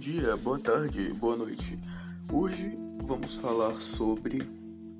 dia, 0.00 0.34
boa 0.34 0.58
tarde, 0.58 1.12
boa 1.12 1.36
noite. 1.36 1.78
Hoje 2.32 2.74
vamos 3.04 3.36
falar 3.36 3.78
sobre 3.78 4.40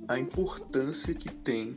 a 0.06 0.18
importância 0.18 1.14
que 1.14 1.30
tem 1.30 1.76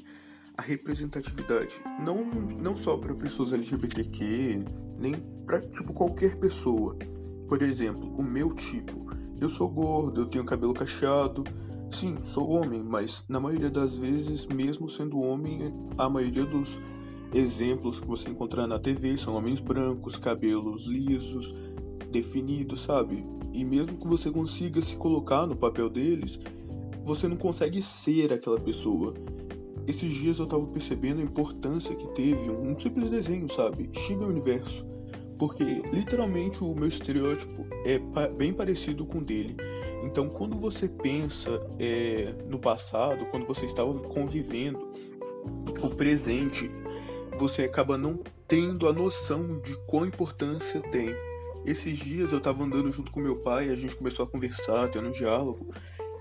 a 0.57 0.61
representatividade, 0.61 1.81
não, 2.01 2.25
não 2.25 2.75
só 2.75 2.97
para 2.97 3.15
pessoas 3.15 3.53
LGBTQ, 3.53 4.65
nem 4.99 5.15
para 5.45 5.61
tipo 5.61 5.93
qualquer 5.93 6.35
pessoa. 6.35 6.97
Por 7.47 7.61
exemplo, 7.61 8.13
o 8.13 8.21
meu 8.21 8.53
tipo. 8.53 9.09
Eu 9.39 9.49
sou 9.49 9.69
gordo, 9.69 10.19
eu 10.19 10.25
tenho 10.25 10.43
cabelo 10.43 10.73
cacheado. 10.73 11.45
Sim, 11.89 12.17
sou 12.21 12.49
homem, 12.49 12.83
mas 12.83 13.23
na 13.29 13.39
maioria 13.39 13.69
das 13.69 13.95
vezes, 13.95 14.45
mesmo 14.47 14.89
sendo 14.89 15.21
homem, 15.21 15.73
a 15.97 16.09
maioria 16.09 16.43
dos 16.43 16.77
exemplos 17.33 18.01
que 18.01 18.07
você 18.07 18.29
encontrar 18.29 18.67
na 18.67 18.77
TV 18.77 19.17
são 19.17 19.35
homens 19.35 19.61
brancos, 19.61 20.17
cabelos 20.17 20.85
lisos, 20.85 21.55
definidos, 22.13 22.81
sabe? 22.83 23.25
E 23.51 23.65
mesmo 23.65 23.97
que 23.97 24.07
você 24.07 24.29
consiga 24.29 24.81
se 24.81 24.95
colocar 24.95 25.45
no 25.47 25.55
papel 25.55 25.89
deles, 25.89 26.39
você 27.03 27.27
não 27.27 27.35
consegue 27.35 27.81
ser 27.81 28.31
aquela 28.31 28.59
pessoa. 28.59 29.13
Esses 29.85 30.13
dias 30.13 30.39
eu 30.39 30.45
tava 30.45 30.65
percebendo 30.67 31.19
a 31.19 31.23
importância 31.23 31.93
que 31.93 32.07
teve 32.09 32.49
um 32.49 32.77
simples 32.79 33.09
desenho, 33.09 33.49
sabe? 33.49 33.89
Steven 33.93 34.27
Universo. 34.27 34.85
Porque 35.37 35.63
literalmente 35.91 36.63
o 36.63 36.73
meu 36.73 36.87
estereótipo 36.87 37.65
é 37.83 37.99
bem 38.29 38.53
parecido 38.53 39.05
com 39.05 39.17
o 39.17 39.25
dele. 39.25 39.57
Então 40.03 40.29
quando 40.29 40.55
você 40.55 40.87
pensa 40.87 41.49
é, 41.79 42.33
no 42.47 42.59
passado, 42.59 43.25
quando 43.25 43.45
você 43.45 43.65
estava 43.65 43.91
convivendo, 43.99 44.87
o 45.81 45.89
presente, 45.89 46.69
você 47.37 47.63
acaba 47.63 47.97
não 47.97 48.19
tendo 48.47 48.87
a 48.87 48.93
noção 48.93 49.59
de 49.61 49.75
qual 49.87 50.05
importância 50.05 50.79
tem. 50.79 51.13
Esses 51.65 51.97
dias 51.97 52.33
eu 52.33 52.41
tava 52.41 52.63
andando 52.63 52.91
junto 52.91 53.11
com 53.11 53.21
meu 53.21 53.37
pai, 53.37 53.69
a 53.69 53.75
gente 53.75 53.95
começou 53.95 54.25
a 54.25 54.27
conversar, 54.27 54.89
tendo 54.89 55.07
um 55.07 55.11
diálogo, 55.11 55.73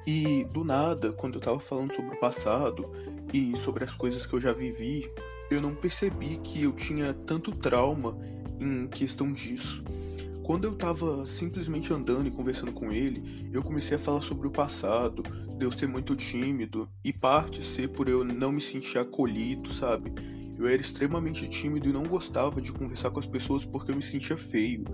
e 0.07 0.45
do 0.53 0.65
nada, 0.65 1.13
quando 1.13 1.35
eu 1.35 1.41
tava 1.41 1.59
falando 1.59 1.93
sobre 1.93 2.15
o 2.15 2.21
passado 2.21 2.91
e 3.33 3.53
sobre 3.65 3.85
as 3.85 3.95
coisas 3.95 4.25
que 4.25 4.35
eu 4.35 4.41
já 4.41 4.53
vivi, 4.53 5.11
eu 5.51 5.61
não 5.61 5.75
percebi 5.75 6.39
que 6.39 6.63
eu 6.63 6.73
tinha 6.73 7.13
tanto 7.13 7.53
trauma 7.53 8.17
em 8.61 8.87
questão 8.87 9.33
disso. 9.33 9.83
Quando 10.43 10.65
eu 10.65 10.75
tava 10.75 11.25
simplesmente 11.25 11.93
andando 11.93 12.27
e 12.27 12.31
conversando 12.31 12.73
com 12.73 12.93
ele, 12.93 13.51
eu 13.53 13.63
comecei 13.63 13.97
a 13.97 14.01
falar 14.01 14.21
sobre 14.21 14.47
o 14.47 14.51
passado, 14.51 15.23
de 15.57 15.65
eu 15.65 15.71
ser 15.71 15.87
muito 15.87 16.17
tímido, 16.17 16.89
e 17.05 17.13
parte 17.13 17.63
ser 17.63 17.89
por 17.89 18.09
eu 18.09 18.25
não 18.25 18.51
me 18.51 18.61
sentir 18.61 18.99
acolhido, 18.99 19.73
sabe? 19.73 20.13
Eu 20.59 20.67
era 20.67 20.81
extremamente 20.81 21.49
tímido 21.49 21.89
e 21.89 21.93
não 21.93 22.05
gostava 22.05 22.61
de 22.61 22.73
conversar 22.73 23.11
com 23.11 23.21
as 23.21 23.27
pessoas 23.27 23.65
porque 23.65 23.91
eu 23.91 23.97
me 23.97 24.03
sentia 24.03 24.37
feio. 24.37 24.85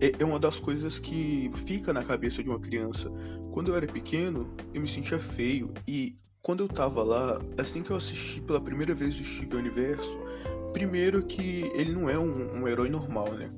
É, 0.00 0.12
é 0.18 0.24
uma 0.24 0.38
das 0.38 0.60
coisas 0.60 0.98
que 0.98 1.50
fica 1.54 1.92
na 1.92 2.04
cabeça 2.04 2.42
de 2.42 2.50
uma 2.50 2.60
criança. 2.60 3.10
Quando 3.50 3.68
eu 3.68 3.76
era 3.76 3.86
pequeno, 3.86 4.54
eu 4.74 4.80
me 4.80 4.88
sentia 4.88 5.18
feio 5.18 5.72
e 5.86 6.16
quando 6.42 6.62
eu 6.62 6.68
tava 6.68 7.02
lá, 7.02 7.40
assim 7.58 7.82
que 7.82 7.90
eu 7.90 7.96
assisti 7.96 8.40
pela 8.40 8.60
primeira 8.60 8.94
vez 8.94 9.18
o 9.20 9.24
Steve 9.24 9.56
Universo, 9.56 10.18
primeiro 10.72 11.22
que 11.22 11.70
ele 11.74 11.90
não 11.90 12.08
é 12.08 12.18
um, 12.18 12.60
um 12.60 12.68
herói 12.68 12.88
normal, 12.88 13.32
né? 13.32 13.50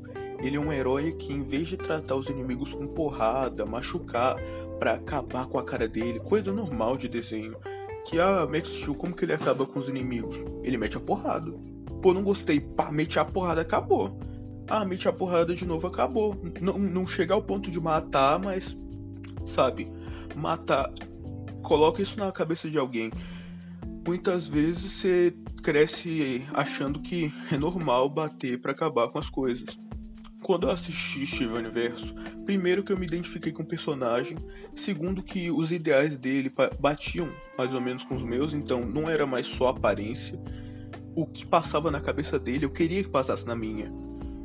Ele 0.42 0.56
é 0.56 0.61
um 0.61 0.72
herói 0.72 1.12
que, 1.12 1.33
em 1.33 1.42
vez 1.42 1.66
de 1.66 1.77
tratar 1.77 2.14
os 2.14 2.28
inimigos 2.28 2.72
com 2.72 2.86
porrada, 2.86 3.66
machucar, 3.66 4.36
para 4.78 4.92
acabar 4.92 5.47
com 5.47 5.59
a 5.59 5.64
cara 5.64 5.89
dele, 5.89 6.20
coisa 6.20 6.53
normal 6.53 6.97
de 6.97 7.09
desenho, 7.09 7.56
que 8.06 8.20
a 8.20 8.47
Max 8.47 8.69
Steel, 8.69 8.94
como 8.94 9.14
que 9.14 9.25
ele 9.25 9.33
acaba 9.33 9.66
com 9.66 9.78
os 9.78 9.89
inimigos? 9.89 10.44
Ele 10.62 10.78
mete 10.78 10.97
a 10.97 11.00
porrada. 11.00 11.53
Pô, 12.00 12.14
não 12.14 12.22
gostei. 12.22 12.61
Pá, 12.61 12.91
mete 12.92 13.19
a 13.19 13.25
porrada, 13.25 13.61
acabou. 13.61 14.19
Ah, 14.70 14.84
mete 14.84 15.08
a 15.08 15.12
porrada 15.12 15.55
de 15.55 15.64
novo, 15.64 15.86
acabou. 15.86 16.36
Não, 16.61 16.78
não 16.78 17.06
chega 17.06 17.33
ao 17.33 17.42
ponto 17.42 17.70
de 17.70 17.80
matar, 17.80 18.38
mas. 18.38 18.77
Sabe? 19.47 19.91
Matar. 20.37 20.93
Coloca 21.62 22.03
isso 22.03 22.19
na 22.19 22.31
cabeça 22.31 22.69
de 22.69 22.78
alguém. 22.78 23.10
Muitas 24.06 24.47
vezes 24.47 24.93
você 24.93 25.34
cresce 25.62 26.47
achando 26.53 27.00
que 27.00 27.32
é 27.50 27.56
normal 27.56 28.09
bater 28.09 28.60
para 28.60 28.72
acabar 28.72 29.09
com 29.09 29.19
as 29.19 29.31
coisas. 29.31 29.78
Quando 30.43 30.66
eu 30.66 30.70
assisti 30.70 31.26
Steve 31.26 31.53
Universo, 31.53 32.14
primeiro 32.44 32.84
que 32.84 32.93
eu 32.93 32.98
me 32.98 33.06
identifiquei 33.06 33.53
com 33.53 33.62
o 33.62 33.66
personagem, 33.66 34.38
segundo 34.75 35.22
que 35.22 35.50
os 35.50 35.72
ideais 35.72 36.16
dele 36.16 36.53
batiam 36.78 37.28
mais 37.56 37.75
ou 37.75 37.81
menos 37.81 38.04
com 38.04 38.14
os 38.14 38.22
meus, 38.22 38.54
então 38.54 38.87
não 38.87 39.10
era 39.10 39.26
mais 39.26 39.47
só 39.47 39.69
aparência. 39.69 40.41
O 41.16 41.26
que 41.26 41.44
passava 41.44 41.91
na 41.91 42.00
cabeça 42.00 42.38
dele, 42.38 42.64
eu 42.64 42.70
queria 42.70 43.03
que 43.03 43.09
passasse 43.09 43.47
na 43.47 43.56
minha. 43.56 43.93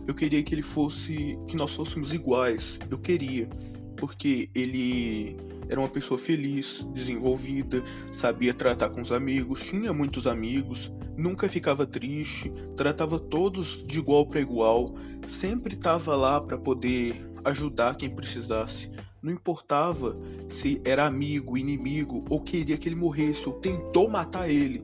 Eu 0.08 0.14
queria 0.14 0.44
que 0.44 0.54
ele 0.54 0.62
fosse, 0.62 1.38
que 1.48 1.56
nós 1.56 1.76
fôssemos 1.76 2.14
iguais. 2.14 2.80
Eu 2.90 2.98
queria, 2.98 3.48
porque 3.96 4.50
ele 4.54 5.38
era 5.70 5.80
uma 5.80 5.90
pessoa 5.90 6.18
feliz, 6.18 6.86
desenvolvida, 6.94 7.82
sabia 8.12 8.54
tratar 8.54 8.90
com 8.90 9.02
os 9.02 9.12
amigos, 9.12 9.64
tinha 9.64 9.94
muitos 9.94 10.28
amigos, 10.28 10.92
nunca 11.18 11.48
ficava 11.48 11.86
triste, 11.86 12.52
tratava 12.76 13.18
todos 13.18 13.84
de 13.86 14.00
igual 14.00 14.26
para 14.26 14.42
igual, 14.42 14.94
sempre 15.26 15.76
estava 15.76 16.16
lá 16.16 16.42
para 16.42 16.58
poder 16.58 17.16
ajudar 17.46 17.96
quem 17.96 18.10
precisasse. 18.10 18.92
Não 19.22 19.32
importava 19.32 20.18
se 20.50 20.82
era 20.84 21.06
amigo, 21.06 21.58
inimigo 21.58 22.26
ou 22.30 22.42
queria 22.42 22.78
que 22.78 22.90
ele 22.90 22.96
morresse 22.96 23.48
ou 23.48 23.54
tentou 23.54 24.10
matar 24.10 24.50
ele. 24.50 24.84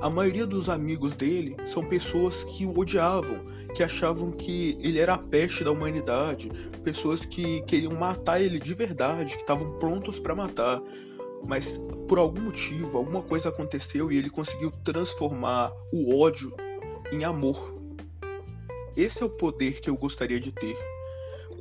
A 0.00 0.10
maioria 0.10 0.46
dos 0.46 0.68
amigos 0.68 1.14
dele 1.14 1.56
são 1.64 1.82
pessoas 1.82 2.44
que 2.44 2.66
o 2.66 2.78
odiavam, 2.78 3.40
que 3.74 3.82
achavam 3.82 4.30
que 4.30 4.76
ele 4.80 4.98
era 4.98 5.14
a 5.14 5.18
peste 5.18 5.64
da 5.64 5.72
humanidade, 5.72 6.50
pessoas 6.84 7.24
que 7.24 7.62
queriam 7.62 7.94
matar 7.94 8.40
ele 8.40 8.60
de 8.60 8.74
verdade, 8.74 9.34
que 9.34 9.40
estavam 9.40 9.78
prontos 9.78 10.18
para 10.18 10.34
matar. 10.34 10.82
Mas 11.46 11.80
por 12.06 12.18
algum 12.18 12.42
motivo, 12.42 12.98
alguma 12.98 13.22
coisa 13.22 13.48
aconteceu 13.48 14.12
e 14.12 14.18
ele 14.18 14.28
conseguiu 14.28 14.70
transformar 14.84 15.72
o 15.92 16.20
ódio 16.20 16.54
em 17.10 17.24
amor. 17.24 17.74
Esse 18.94 19.22
é 19.22 19.26
o 19.26 19.30
poder 19.30 19.80
que 19.80 19.88
eu 19.88 19.96
gostaria 19.96 20.38
de 20.38 20.52
ter. 20.52 20.76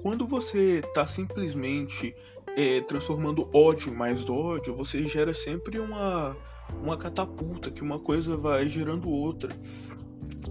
Quando 0.02 0.28
você 0.28 0.82
está 0.86 1.08
simplesmente 1.08 2.16
é, 2.56 2.82
transformando 2.82 3.50
ódio 3.54 3.92
em 3.92 3.96
mais 3.96 4.30
ódio, 4.30 4.76
você 4.76 5.08
gera 5.08 5.34
sempre 5.34 5.80
uma 5.80 6.36
uma 6.82 6.98
catapulta, 6.98 7.72
que 7.72 7.82
uma 7.82 8.00
coisa 8.00 8.36
vai 8.36 8.68
gerando 8.68 9.10
outra. 9.10 9.56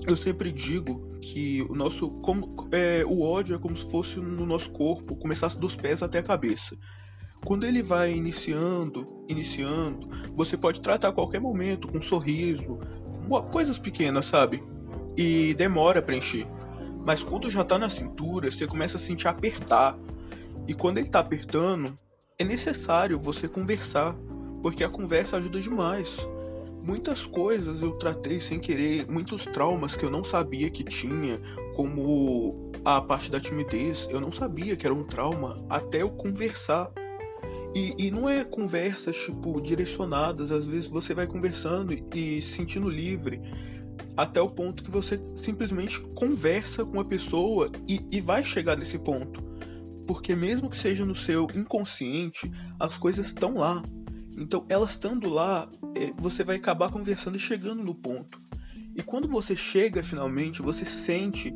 Eu 0.06 0.16
sempre 0.16 0.52
digo 0.52 1.18
que 1.20 1.62
o 1.62 1.74
nosso 1.74 2.10
como, 2.10 2.68
é, 2.70 3.04
o 3.06 3.22
ódio 3.22 3.56
é 3.56 3.58
como 3.58 3.74
se 3.74 3.90
fosse 3.90 4.18
no 4.20 4.46
nosso 4.46 4.70
corpo, 4.70 5.16
começasse 5.16 5.58
dos 5.58 5.76
pés 5.76 6.02
até 6.02 6.18
a 6.18 6.22
cabeça. 6.22 6.76
Quando 7.44 7.66
ele 7.66 7.82
vai 7.82 8.12
iniciando, 8.12 9.24
iniciando, 9.28 10.08
você 10.34 10.56
pode 10.56 10.80
tratar 10.80 11.08
a 11.08 11.12
qualquer 11.12 11.40
momento 11.40 11.88
com 11.88 11.98
um 11.98 12.02
sorriso, 12.02 12.78
coisas 13.52 13.78
pequenas, 13.78 14.26
sabe? 14.26 14.62
E 15.16 15.54
demora 15.54 16.00
para 16.00 16.16
encher. 16.16 16.46
Mas 17.06 17.22
quando 17.22 17.50
já 17.50 17.62
tá 17.62 17.78
na 17.78 17.88
cintura, 17.88 18.50
você 18.50 18.66
começa 18.66 18.96
a 18.96 19.00
sentir 19.00 19.28
apertar. 19.28 19.98
E 20.66 20.74
quando 20.74 20.98
ele 20.98 21.08
tá 21.08 21.20
apertando, 21.20 21.98
é 22.38 22.44
necessário 22.44 23.18
você 23.18 23.46
conversar, 23.46 24.16
porque 24.62 24.82
a 24.82 24.88
conversa 24.88 25.36
ajuda 25.36 25.60
demais. 25.60 26.26
Muitas 26.82 27.26
coisas 27.26 27.80
eu 27.80 27.92
tratei 27.92 28.40
sem 28.40 28.58
querer, 28.58 29.06
muitos 29.10 29.44
traumas 29.46 29.96
que 29.96 30.04
eu 30.04 30.10
não 30.10 30.22
sabia 30.22 30.68
que 30.70 30.84
tinha, 30.84 31.40
como 31.74 32.70
a 32.84 33.00
parte 33.00 33.30
da 33.30 33.40
timidez, 33.40 34.06
eu 34.10 34.20
não 34.20 34.30
sabia 34.30 34.76
que 34.76 34.86
era 34.86 34.94
um 34.94 35.04
trauma 35.04 35.64
até 35.68 36.02
eu 36.02 36.10
conversar. 36.10 36.90
E, 37.74 37.94
e 37.98 38.10
não 38.10 38.28
é 38.28 38.44
conversas 38.44 39.16
tipo 39.16 39.60
direcionadas, 39.60 40.50
às 40.50 40.66
vezes 40.66 40.88
você 40.88 41.12
vai 41.12 41.26
conversando 41.26 41.92
e, 41.92 42.04
e 42.14 42.42
sentindo 42.42 42.88
livre 42.88 43.40
até 44.16 44.40
o 44.40 44.48
ponto 44.48 44.82
que 44.82 44.90
você 44.90 45.20
simplesmente 45.34 46.00
conversa 46.10 46.84
com 46.84 47.00
a 47.00 47.04
pessoa 47.04 47.70
e, 47.88 48.00
e 48.12 48.20
vai 48.20 48.44
chegar 48.44 48.76
nesse 48.76 48.98
ponto. 48.98 49.42
Porque 50.06 50.36
mesmo 50.36 50.68
que 50.68 50.76
seja 50.76 51.04
no 51.04 51.14
seu 51.14 51.48
inconsciente, 51.54 52.50
as 52.78 52.98
coisas 52.98 53.26
estão 53.26 53.54
lá. 53.54 53.82
Então, 54.36 54.66
elas 54.68 54.92
estando 54.92 55.28
lá, 55.28 55.68
é, 55.94 56.12
você 56.18 56.42
vai 56.42 56.56
acabar 56.56 56.90
conversando 56.90 57.36
e 57.36 57.40
chegando 57.40 57.82
no 57.82 57.94
ponto. 57.94 58.40
E 58.96 59.02
quando 59.02 59.28
você 59.28 59.56
chega 59.56 60.02
finalmente, 60.02 60.62
você 60.62 60.84
sente 60.84 61.52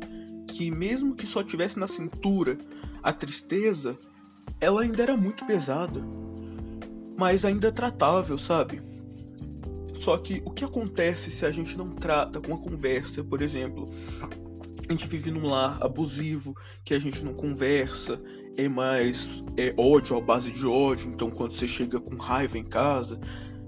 que, 0.47 0.71
mesmo 0.71 1.15
que 1.15 1.27
só 1.27 1.43
tivesse 1.43 1.79
na 1.79 1.87
cintura 1.87 2.57
a 3.01 3.13
tristeza, 3.13 3.97
ela 4.59 4.81
ainda 4.81 5.03
era 5.03 5.15
muito 5.15 5.45
pesada, 5.45 6.01
mas 7.17 7.45
ainda 7.45 7.71
tratável, 7.71 8.37
sabe? 8.37 8.81
Só 9.93 10.17
que 10.17 10.41
o 10.45 10.51
que 10.51 10.63
acontece 10.63 11.29
se 11.29 11.45
a 11.45 11.51
gente 11.51 11.77
não 11.77 11.89
trata 11.89 12.39
com 12.39 12.53
a 12.53 12.57
conversa, 12.57 13.23
por 13.23 13.41
exemplo? 13.41 13.89
A 14.89 14.91
gente 14.91 15.07
vive 15.07 15.29
num 15.29 15.47
lar 15.47 15.77
abusivo, 15.83 16.57
que 16.83 16.95
a 16.95 16.99
gente 16.99 17.23
não 17.23 17.31
conversa, 17.31 18.19
é 18.57 18.67
mais 18.67 19.43
é 19.55 19.71
ódio 19.77 20.17
à 20.17 20.19
base 20.19 20.51
de 20.51 20.65
ódio. 20.65 21.11
Então, 21.11 21.29
quando 21.29 21.51
você 21.51 21.67
chega 21.67 21.99
com 21.99 22.15
raiva 22.15 22.57
em 22.57 22.63
casa, 22.63 23.19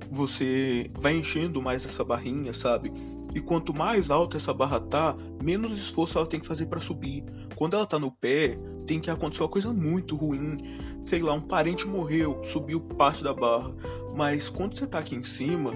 você 0.10 0.90
vai 1.00 1.16
enchendo 1.16 1.62
mais 1.62 1.86
essa 1.86 2.04
barrinha, 2.04 2.54
sabe? 2.54 2.92
E 3.36 3.40
quanto 3.40 3.72
mais 3.72 4.10
alta 4.10 4.36
essa 4.36 4.52
barra 4.52 4.80
tá, 4.80 5.16
menos 5.44 5.74
esforço 5.74 6.18
ela 6.18 6.26
tem 6.26 6.40
que 6.40 6.48
fazer 6.48 6.66
para 6.66 6.82
subir. 6.82 7.24
Quando 7.56 7.76
ela 7.76 7.86
tá 7.86 8.00
no 8.00 8.12
pé, 8.12 8.58
tem 8.88 9.00
que 9.00 9.12
acontecer 9.12 9.44
uma 9.44 9.50
coisa 9.50 9.72
muito 9.72 10.16
ruim. 10.16 10.58
Sei 11.06 11.22
lá, 11.22 11.34
um 11.34 11.42
parente 11.42 11.86
morreu, 11.86 12.44
subiu 12.44 12.82
parte 12.82 13.24
da 13.24 13.32
barra. 13.32 13.76
Mas 14.18 14.50
quando 14.50 14.76
você 14.76 14.88
tá 14.88 14.98
aqui 14.98 15.16
em 15.16 15.24
cima, 15.24 15.72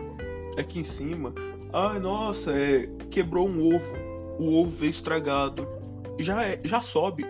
aqui 0.58 0.80
em 0.80 0.84
cima, 0.84 1.36
ai 1.72 2.00
nossa, 2.00 2.52
é, 2.52 2.88
quebrou 3.12 3.48
um 3.48 3.76
ovo. 3.76 4.05
O 4.38 4.62
ovo 4.62 4.70
veio 4.70 4.92
estragado. 4.92 5.68
Já 6.20 6.44
é, 6.44 6.60
já 6.64 6.82
sobe. 6.82 7.26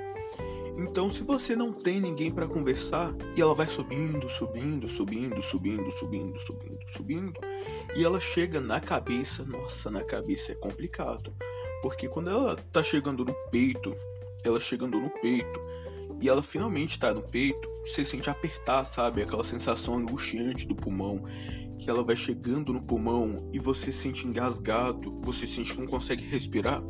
Então, 0.77 1.09
se 1.09 1.23
você 1.23 1.55
não 1.55 1.71
tem 1.71 2.01
ninguém 2.01 2.29
para 2.29 2.47
conversar 2.47 3.15
e 3.35 3.41
ela 3.41 3.53
vai 3.53 3.67
subindo, 3.67 4.29
subindo, 4.29 4.87
subindo, 4.89 5.41
subindo, 5.41 5.91
subindo, 5.91 6.39
subindo, 6.39 6.79
subindo, 6.89 7.39
e 7.95 8.03
ela 8.03 8.19
chega 8.19 8.59
na 8.59 8.81
cabeça, 8.81 9.43
nossa, 9.45 9.89
na 9.89 10.03
cabeça 10.03 10.51
é 10.51 10.55
complicado, 10.55 11.33
porque 11.81 12.09
quando 12.09 12.29
ela 12.29 12.57
tá 12.73 12.83
chegando 12.83 13.23
no 13.23 13.33
peito, 13.49 13.95
ela 14.43 14.59
chegando 14.59 14.99
no 14.99 15.09
peito 15.09 15.61
e 16.21 16.27
ela 16.27 16.43
finalmente 16.43 16.99
tá 16.99 17.13
no 17.13 17.21
peito, 17.21 17.69
você 17.81 18.03
sente 18.03 18.29
apertar, 18.29 18.85
sabe? 18.85 19.21
Aquela 19.21 19.43
sensação 19.45 19.95
angustiante 19.95 20.67
do 20.67 20.75
pulmão, 20.75 21.23
que 21.79 21.89
ela 21.89 22.03
vai 22.03 22.15
chegando 22.17 22.73
no 22.73 22.81
pulmão 22.81 23.49
e 23.53 23.59
você 23.59 23.91
sente 23.93 24.27
engasgado, 24.27 25.21
você 25.21 25.47
sente 25.47 25.73
que 25.73 25.79
não 25.79 25.87
consegue 25.87 26.25
respirar. 26.25 26.83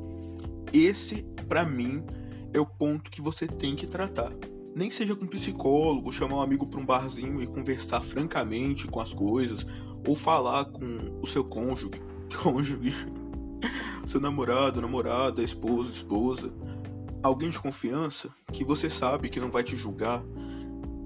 Esse, 0.75 1.23
para 1.47 1.63
mim, 1.63 2.03
é 2.51 2.59
o 2.59 2.65
ponto 2.65 3.09
que 3.09 3.21
você 3.21 3.47
tem 3.47 3.77
que 3.77 3.87
tratar. 3.87 4.33
Nem 4.75 4.91
seja 4.91 5.15
com 5.15 5.23
um 5.23 5.29
psicólogo, 5.29 6.11
chamar 6.11 6.35
um 6.35 6.41
amigo 6.41 6.67
para 6.67 6.81
um 6.81 6.85
barzinho 6.85 7.41
e 7.41 7.47
conversar 7.47 8.01
francamente 8.01 8.85
com 8.85 8.99
as 8.99 9.13
coisas, 9.13 9.65
ou 10.05 10.13
falar 10.15 10.65
com 10.65 11.17
o 11.21 11.25
seu 11.25 11.45
cônjuge, 11.45 12.01
cônjuge, 12.43 12.93
seu 14.05 14.19
namorado, 14.19 14.81
namorada, 14.81 15.41
esposa, 15.41 15.93
esposa, 15.93 16.51
alguém 17.23 17.49
de 17.49 17.57
confiança 17.57 18.29
que 18.51 18.65
você 18.65 18.89
sabe 18.89 19.29
que 19.29 19.39
não 19.39 19.49
vai 19.49 19.63
te 19.63 19.77
julgar. 19.77 20.21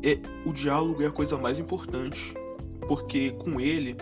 É 0.01 0.17
o 0.49 0.51
diálogo 0.51 1.03
é 1.03 1.05
a 1.05 1.11
coisa 1.11 1.37
mais 1.37 1.59
importante, 1.59 2.33
porque 2.87 3.33
com 3.33 3.59
ele 3.59 3.95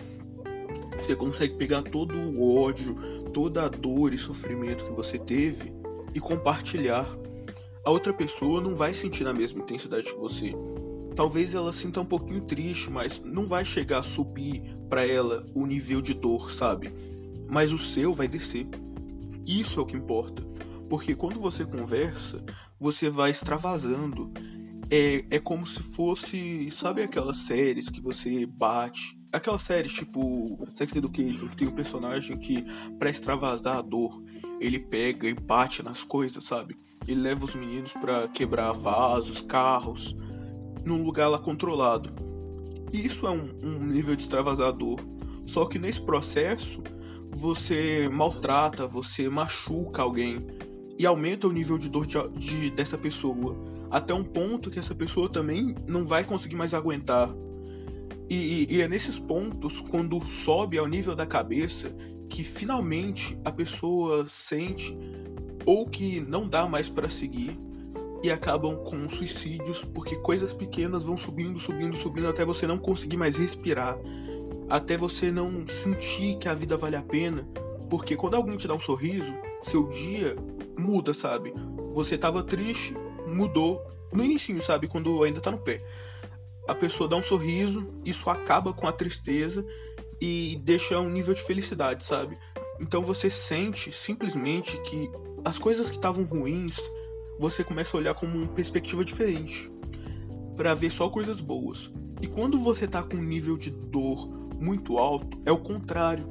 você 1.04 1.16
consegue 1.16 1.54
pegar 1.54 1.82
todo 1.82 2.14
o 2.16 2.58
ódio, 2.58 2.94
toda 3.32 3.64
a 3.64 3.68
dor 3.68 4.12
e 4.12 4.18
sofrimento 4.18 4.84
que 4.84 4.92
você 4.92 5.18
teve 5.18 5.72
e 6.14 6.20
compartilhar 6.20 7.08
a 7.88 7.90
outra 7.90 8.12
pessoa 8.12 8.60
não 8.60 8.76
vai 8.76 8.92
sentir 8.92 9.24
na 9.24 9.32
mesma 9.32 9.62
intensidade 9.62 10.12
que 10.12 10.18
você. 10.18 10.54
Talvez 11.16 11.54
ela 11.54 11.72
sinta 11.72 12.02
um 12.02 12.04
pouquinho 12.04 12.42
triste, 12.42 12.90
mas 12.90 13.18
não 13.24 13.46
vai 13.46 13.64
chegar 13.64 14.00
a 14.00 14.02
subir 14.02 14.62
para 14.90 15.06
ela 15.06 15.46
o 15.54 15.64
nível 15.64 16.02
de 16.02 16.12
dor, 16.12 16.52
sabe? 16.52 16.92
Mas 17.48 17.72
o 17.72 17.78
seu 17.78 18.12
vai 18.12 18.28
descer. 18.28 18.68
Isso 19.46 19.80
é 19.80 19.82
o 19.82 19.86
que 19.86 19.96
importa. 19.96 20.42
Porque 20.90 21.14
quando 21.14 21.40
você 21.40 21.64
conversa, 21.64 22.44
você 22.78 23.08
vai 23.08 23.30
extravasando. 23.30 24.30
É, 24.90 25.24
é 25.30 25.38
como 25.38 25.66
se 25.66 25.82
fosse, 25.82 26.70
sabe 26.70 27.02
aquelas 27.02 27.36
séries 27.38 27.90
que 27.90 28.00
você 28.00 28.46
bate? 28.46 29.18
Aquelas 29.30 29.62
séries 29.62 29.92
tipo 29.92 30.66
Sex 30.74 30.96
Education, 30.96 31.48
que 31.48 31.56
tem 31.56 31.68
um 31.68 31.72
personagem 31.72 32.38
que, 32.38 32.64
para 32.98 33.10
extravasar 33.10 33.78
a 33.78 33.82
dor, 33.82 34.22
ele 34.58 34.78
pega 34.78 35.28
e 35.28 35.34
bate 35.34 35.82
nas 35.82 36.02
coisas, 36.02 36.42
sabe? 36.44 36.78
Ele 37.06 37.20
leva 37.20 37.44
os 37.44 37.54
meninos 37.54 37.92
para 37.92 38.28
quebrar 38.28 38.72
vasos, 38.72 39.42
carros, 39.42 40.16
num 40.84 41.02
lugar 41.02 41.28
lá 41.28 41.38
controlado. 41.38 42.10
E 42.92 43.04
isso 43.04 43.26
é 43.26 43.30
um, 43.30 43.50
um 43.62 43.86
nível 43.86 44.16
de 44.16 44.22
extravasador. 44.22 44.98
Só 45.46 45.66
que 45.66 45.78
nesse 45.78 46.00
processo, 46.00 46.82
você 47.30 48.08
maltrata, 48.10 48.86
você 48.86 49.28
machuca 49.28 50.02
alguém 50.02 50.46
e 50.98 51.06
aumenta 51.06 51.46
o 51.46 51.52
nível 51.52 51.78
de 51.78 51.88
dor 51.88 52.06
de, 52.06 52.16
de, 52.30 52.70
dessa 52.70 52.98
pessoa. 52.98 53.56
Até 53.90 54.12
um 54.12 54.24
ponto 54.24 54.70
que 54.70 54.78
essa 54.78 54.94
pessoa 54.94 55.28
também 55.28 55.74
não 55.86 56.04
vai 56.04 56.24
conseguir 56.24 56.56
mais 56.56 56.74
aguentar. 56.74 57.34
E, 58.28 58.34
e, 58.34 58.76
e 58.76 58.82
é 58.82 58.88
nesses 58.88 59.18
pontos, 59.18 59.80
quando 59.80 60.22
sobe 60.26 60.78
ao 60.78 60.86
nível 60.86 61.14
da 61.14 61.26
cabeça, 61.26 61.90
que 62.28 62.44
finalmente 62.44 63.38
a 63.44 63.50
pessoa 63.50 64.26
sente 64.28 64.96
ou 65.64 65.86
que 65.86 66.20
não 66.20 66.48
dá 66.48 66.66
mais 66.66 66.90
para 66.90 67.08
seguir 67.08 67.58
e 68.22 68.30
acabam 68.30 68.76
com 68.76 69.08
suicídios 69.08 69.84
porque 69.84 70.16
coisas 70.16 70.52
pequenas 70.52 71.04
vão 71.04 71.16
subindo, 71.16 71.58
subindo, 71.58 71.96
subindo 71.96 72.28
até 72.28 72.44
você 72.44 72.66
não 72.66 72.78
conseguir 72.78 73.16
mais 73.16 73.36
respirar, 73.36 73.96
até 74.68 74.96
você 74.96 75.30
não 75.30 75.66
sentir 75.66 76.36
que 76.38 76.48
a 76.48 76.54
vida 76.54 76.76
vale 76.76 76.96
a 76.96 77.02
pena, 77.02 77.48
porque 77.88 78.16
quando 78.16 78.34
alguém 78.34 78.56
te 78.56 78.68
dá 78.68 78.74
um 78.74 78.80
sorriso, 78.80 79.32
seu 79.62 79.88
dia 79.88 80.36
muda, 80.78 81.14
sabe? 81.14 81.54
Você 81.94 82.18
tava 82.18 82.42
triste, 82.42 82.94
mudou 83.34 83.84
no 84.12 84.24
início, 84.24 84.60
sabe, 84.62 84.88
quando 84.88 85.22
ainda 85.22 85.40
tá 85.40 85.50
no 85.50 85.58
pé. 85.58 85.82
A 86.66 86.74
pessoa 86.74 87.08
dá 87.08 87.16
um 87.16 87.22
sorriso, 87.22 87.88
isso 88.04 88.28
acaba 88.28 88.72
com 88.72 88.86
a 88.86 88.92
tristeza 88.92 89.64
e 90.20 90.60
deixa 90.64 90.98
um 90.98 91.08
nível 91.08 91.34
de 91.34 91.42
felicidade, 91.42 92.04
sabe? 92.04 92.36
Então 92.80 93.02
você 93.02 93.30
sente 93.30 93.90
simplesmente 93.90 94.80
que 94.82 95.10
as 95.44 95.58
coisas 95.58 95.88
que 95.88 95.96
estavam 95.96 96.24
ruins, 96.24 96.78
você 97.38 97.62
começa 97.62 97.96
a 97.96 98.00
olhar 98.00 98.14
com 98.14 98.26
uma 98.26 98.48
perspectiva 98.48 99.04
diferente, 99.04 99.70
para 100.56 100.74
ver 100.74 100.90
só 100.90 101.08
coisas 101.08 101.40
boas. 101.40 101.90
E 102.20 102.26
quando 102.26 102.58
você 102.58 102.86
tá 102.86 103.02
com 103.02 103.16
um 103.16 103.22
nível 103.22 103.56
de 103.56 103.70
dor 103.70 104.28
muito 104.60 104.98
alto, 104.98 105.40
é 105.46 105.52
o 105.52 105.58
contrário. 105.58 106.28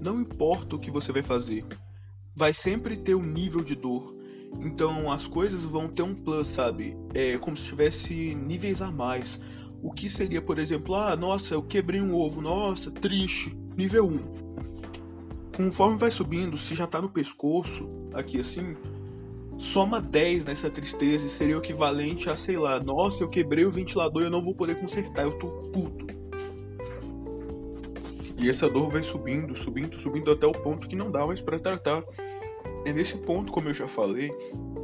Não 0.00 0.20
importa 0.20 0.76
o 0.76 0.78
que 0.78 0.90
você 0.90 1.10
vai 1.10 1.22
fazer, 1.22 1.64
vai 2.34 2.52
sempre 2.52 2.96
ter 2.96 3.14
um 3.14 3.22
nível 3.22 3.62
de 3.62 3.74
dor. 3.74 4.14
Então 4.60 5.10
as 5.10 5.26
coisas 5.26 5.62
vão 5.62 5.88
ter 5.88 6.02
um 6.02 6.14
plus, 6.14 6.48
sabe? 6.48 6.96
É 7.14 7.36
como 7.38 7.56
se 7.56 7.64
tivesse 7.64 8.34
níveis 8.34 8.82
a 8.82 8.90
mais. 8.90 9.40
O 9.82 9.92
que 9.92 10.08
seria, 10.08 10.40
por 10.40 10.58
exemplo, 10.58 10.94
ah, 10.94 11.14
nossa, 11.16 11.54
eu 11.54 11.62
quebrei 11.62 12.00
um 12.00 12.14
ovo, 12.14 12.40
nossa, 12.40 12.90
triste, 12.90 13.56
nível 13.76 14.06
1 14.06 14.46
conforme 15.56 15.96
vai 15.96 16.10
subindo, 16.10 16.58
se 16.58 16.74
já 16.74 16.86
tá 16.86 17.00
no 17.00 17.08
pescoço, 17.08 17.88
aqui 18.12 18.38
assim, 18.38 18.76
soma 19.56 20.00
10 20.00 20.44
nessa 20.44 20.68
tristeza 20.68 21.26
e 21.26 21.30
seria 21.30 21.56
o 21.56 21.60
equivalente 21.60 22.28
a, 22.28 22.36
sei 22.36 22.58
lá, 22.58 22.78
nossa, 22.78 23.22
eu 23.22 23.28
quebrei 23.28 23.64
o 23.64 23.70
ventilador 23.70 24.20
e 24.22 24.26
eu 24.26 24.30
não 24.30 24.42
vou 24.42 24.54
poder 24.54 24.78
consertar, 24.78 25.22
eu 25.22 25.38
tô 25.38 25.48
puto. 25.72 26.06
E 28.38 28.50
essa 28.50 28.68
dor 28.68 28.90
vai 28.90 29.02
subindo, 29.02 29.56
subindo, 29.56 29.96
subindo 29.96 30.30
até 30.30 30.46
o 30.46 30.52
ponto 30.52 30.86
que 30.86 30.94
não 30.94 31.10
dá 31.10 31.26
mais 31.26 31.40
para 31.40 31.58
tratar. 31.58 32.04
É 32.86 32.92
nesse 32.92 33.16
ponto, 33.16 33.50
como 33.50 33.68
eu 33.68 33.74
já 33.74 33.88
falei, 33.88 34.30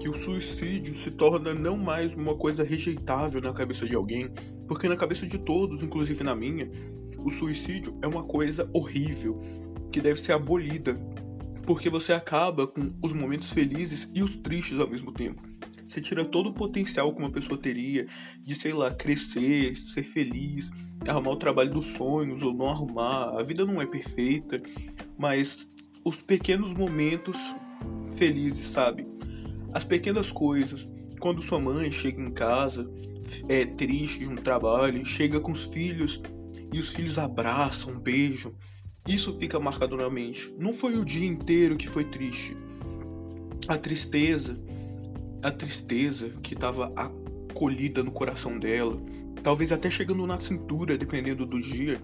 que 0.01 0.09
o 0.09 0.13
suicídio 0.13 0.93
se 0.93 1.09
torna 1.09 1.55
não 1.55 1.79
mais 1.79 2.13
uma 2.15 2.35
coisa 2.35 2.65
rejeitável 2.65 3.41
na 3.41 3.53
cabeça 3.53 3.87
de 3.87 3.95
alguém, 3.95 4.29
porque 4.67 4.89
na 4.89 4.97
cabeça 4.97 5.25
de 5.25 5.39
todos, 5.39 5.85
inclusive 5.85 6.25
na 6.25 6.35
minha, 6.35 6.69
o 7.17 7.31
suicídio 7.31 7.97
é 8.03 8.09
uma 8.09 8.25
coisa 8.25 8.69
horrível, 8.73 9.39
que 9.93 10.01
deve 10.01 10.19
ser 10.19 10.33
abolida, 10.33 10.97
porque 11.65 11.89
você 11.89 12.13
acaba 12.13 12.67
com 12.67 12.93
os 13.01 13.13
momentos 13.13 13.53
felizes 13.53 14.11
e 14.13 14.21
os 14.21 14.35
tristes 14.35 14.81
ao 14.81 14.91
mesmo 14.91 15.13
tempo. 15.13 15.41
Você 15.87 16.01
tira 16.01 16.25
todo 16.25 16.49
o 16.49 16.53
potencial 16.53 17.15
que 17.15 17.21
uma 17.21 17.31
pessoa 17.31 17.57
teria 17.57 18.09
de, 18.41 18.57
sei 18.57 18.73
lá, 18.73 18.93
crescer, 18.93 19.77
ser 19.77 20.03
feliz, 20.03 20.73
arrumar 21.07 21.31
o 21.31 21.37
trabalho 21.37 21.71
dos 21.71 21.87
sonhos 21.93 22.43
ou 22.43 22.53
não 22.53 22.67
arrumar. 22.67 23.39
A 23.39 23.45
vida 23.45 23.65
não 23.65 23.81
é 23.81 23.87
perfeita, 23.87 24.61
mas 25.17 25.71
os 26.05 26.21
pequenos 26.21 26.75
momentos 26.75 27.39
felizes, 28.17 28.69
sabe? 28.69 29.07
As 29.73 29.85
pequenas 29.85 30.31
coisas. 30.31 30.89
Quando 31.19 31.43
sua 31.43 31.61
mãe 31.61 31.91
chega 31.91 32.21
em 32.21 32.31
casa, 32.31 32.91
é 33.49 33.65
triste 33.65 34.21
de 34.21 34.29
um 34.29 34.35
trabalho, 34.35 35.05
chega 35.05 35.41
com 35.41 35.53
os 35.53 35.65
filhos 35.65 36.21
e 36.73 36.81
os 36.81 36.91
filhos 36.91 37.19
abraçam, 37.19 37.99
beijam. 37.99 38.53
Isso 39.07 39.37
fica 39.39 39.59
marcado 39.59 39.97
na 39.97 40.09
mente. 40.09 40.53
Não 40.59 40.73
foi 40.73 40.97
o 40.97 41.05
dia 41.05 41.27
inteiro 41.27 41.77
que 41.77 41.89
foi 41.89 42.05
triste. 42.05 42.57
A 43.69 43.77
tristeza, 43.77 44.59
a 45.43 45.51
tristeza 45.51 46.31
que 46.43 46.55
estava 46.55 46.93
acolhida 46.97 48.03
no 48.03 48.11
coração 48.11 48.59
dela, 48.59 49.01
talvez 49.43 49.73
até 49.73 49.91
chegando 49.91 50.27
na 50.27 50.41
cintura, 50.41 50.97
dependendo 50.97 51.45
do 51.45 51.61
dia. 51.61 52.01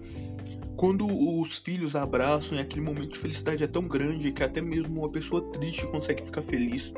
Quando 0.79 1.05
os 1.05 1.57
filhos 1.57 1.93
abraçam 1.93 2.57
e 2.57 2.61
aquele 2.61 2.79
momento 2.79 3.09
de 3.09 3.19
felicidade 3.19 3.61
é 3.61 3.67
tão 3.67 3.85
grande 3.85 4.31
que 4.31 4.41
até 4.41 4.61
mesmo 4.61 5.01
uma 5.01 5.09
pessoa 5.09 5.41
triste 5.51 5.85
consegue 5.87 6.23
ficar 6.23 6.41
feliz. 6.41 6.93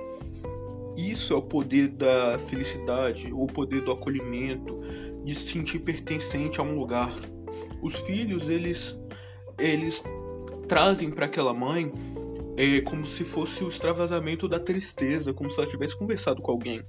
Isso 0.95 1.33
é 1.33 1.35
o 1.35 1.41
poder 1.41 1.87
da 1.87 2.37
felicidade, 2.37 3.33
o 3.33 3.47
poder 3.47 3.81
do 3.81 3.91
acolhimento, 3.91 4.79
de 5.25 5.33
se 5.33 5.53
sentir 5.53 5.79
pertencente 5.79 6.59
a 6.59 6.63
um 6.63 6.75
lugar. 6.75 7.11
Os 7.81 7.95
filhos, 8.01 8.47
eles 8.47 8.95
eles 9.57 10.03
trazem 10.67 11.09
para 11.09 11.25
aquela 11.25 11.51
mãe 11.51 11.91
é, 12.57 12.81
como 12.81 13.03
se 13.03 13.23
fosse 13.23 13.63
o 13.63 13.67
extravasamento 13.67 14.47
da 14.47 14.59
tristeza, 14.59 15.33
como 15.33 15.49
se 15.49 15.59
ela 15.59 15.67
tivesse 15.67 15.97
conversado 15.97 16.39
com 16.39 16.51
alguém. 16.51 16.83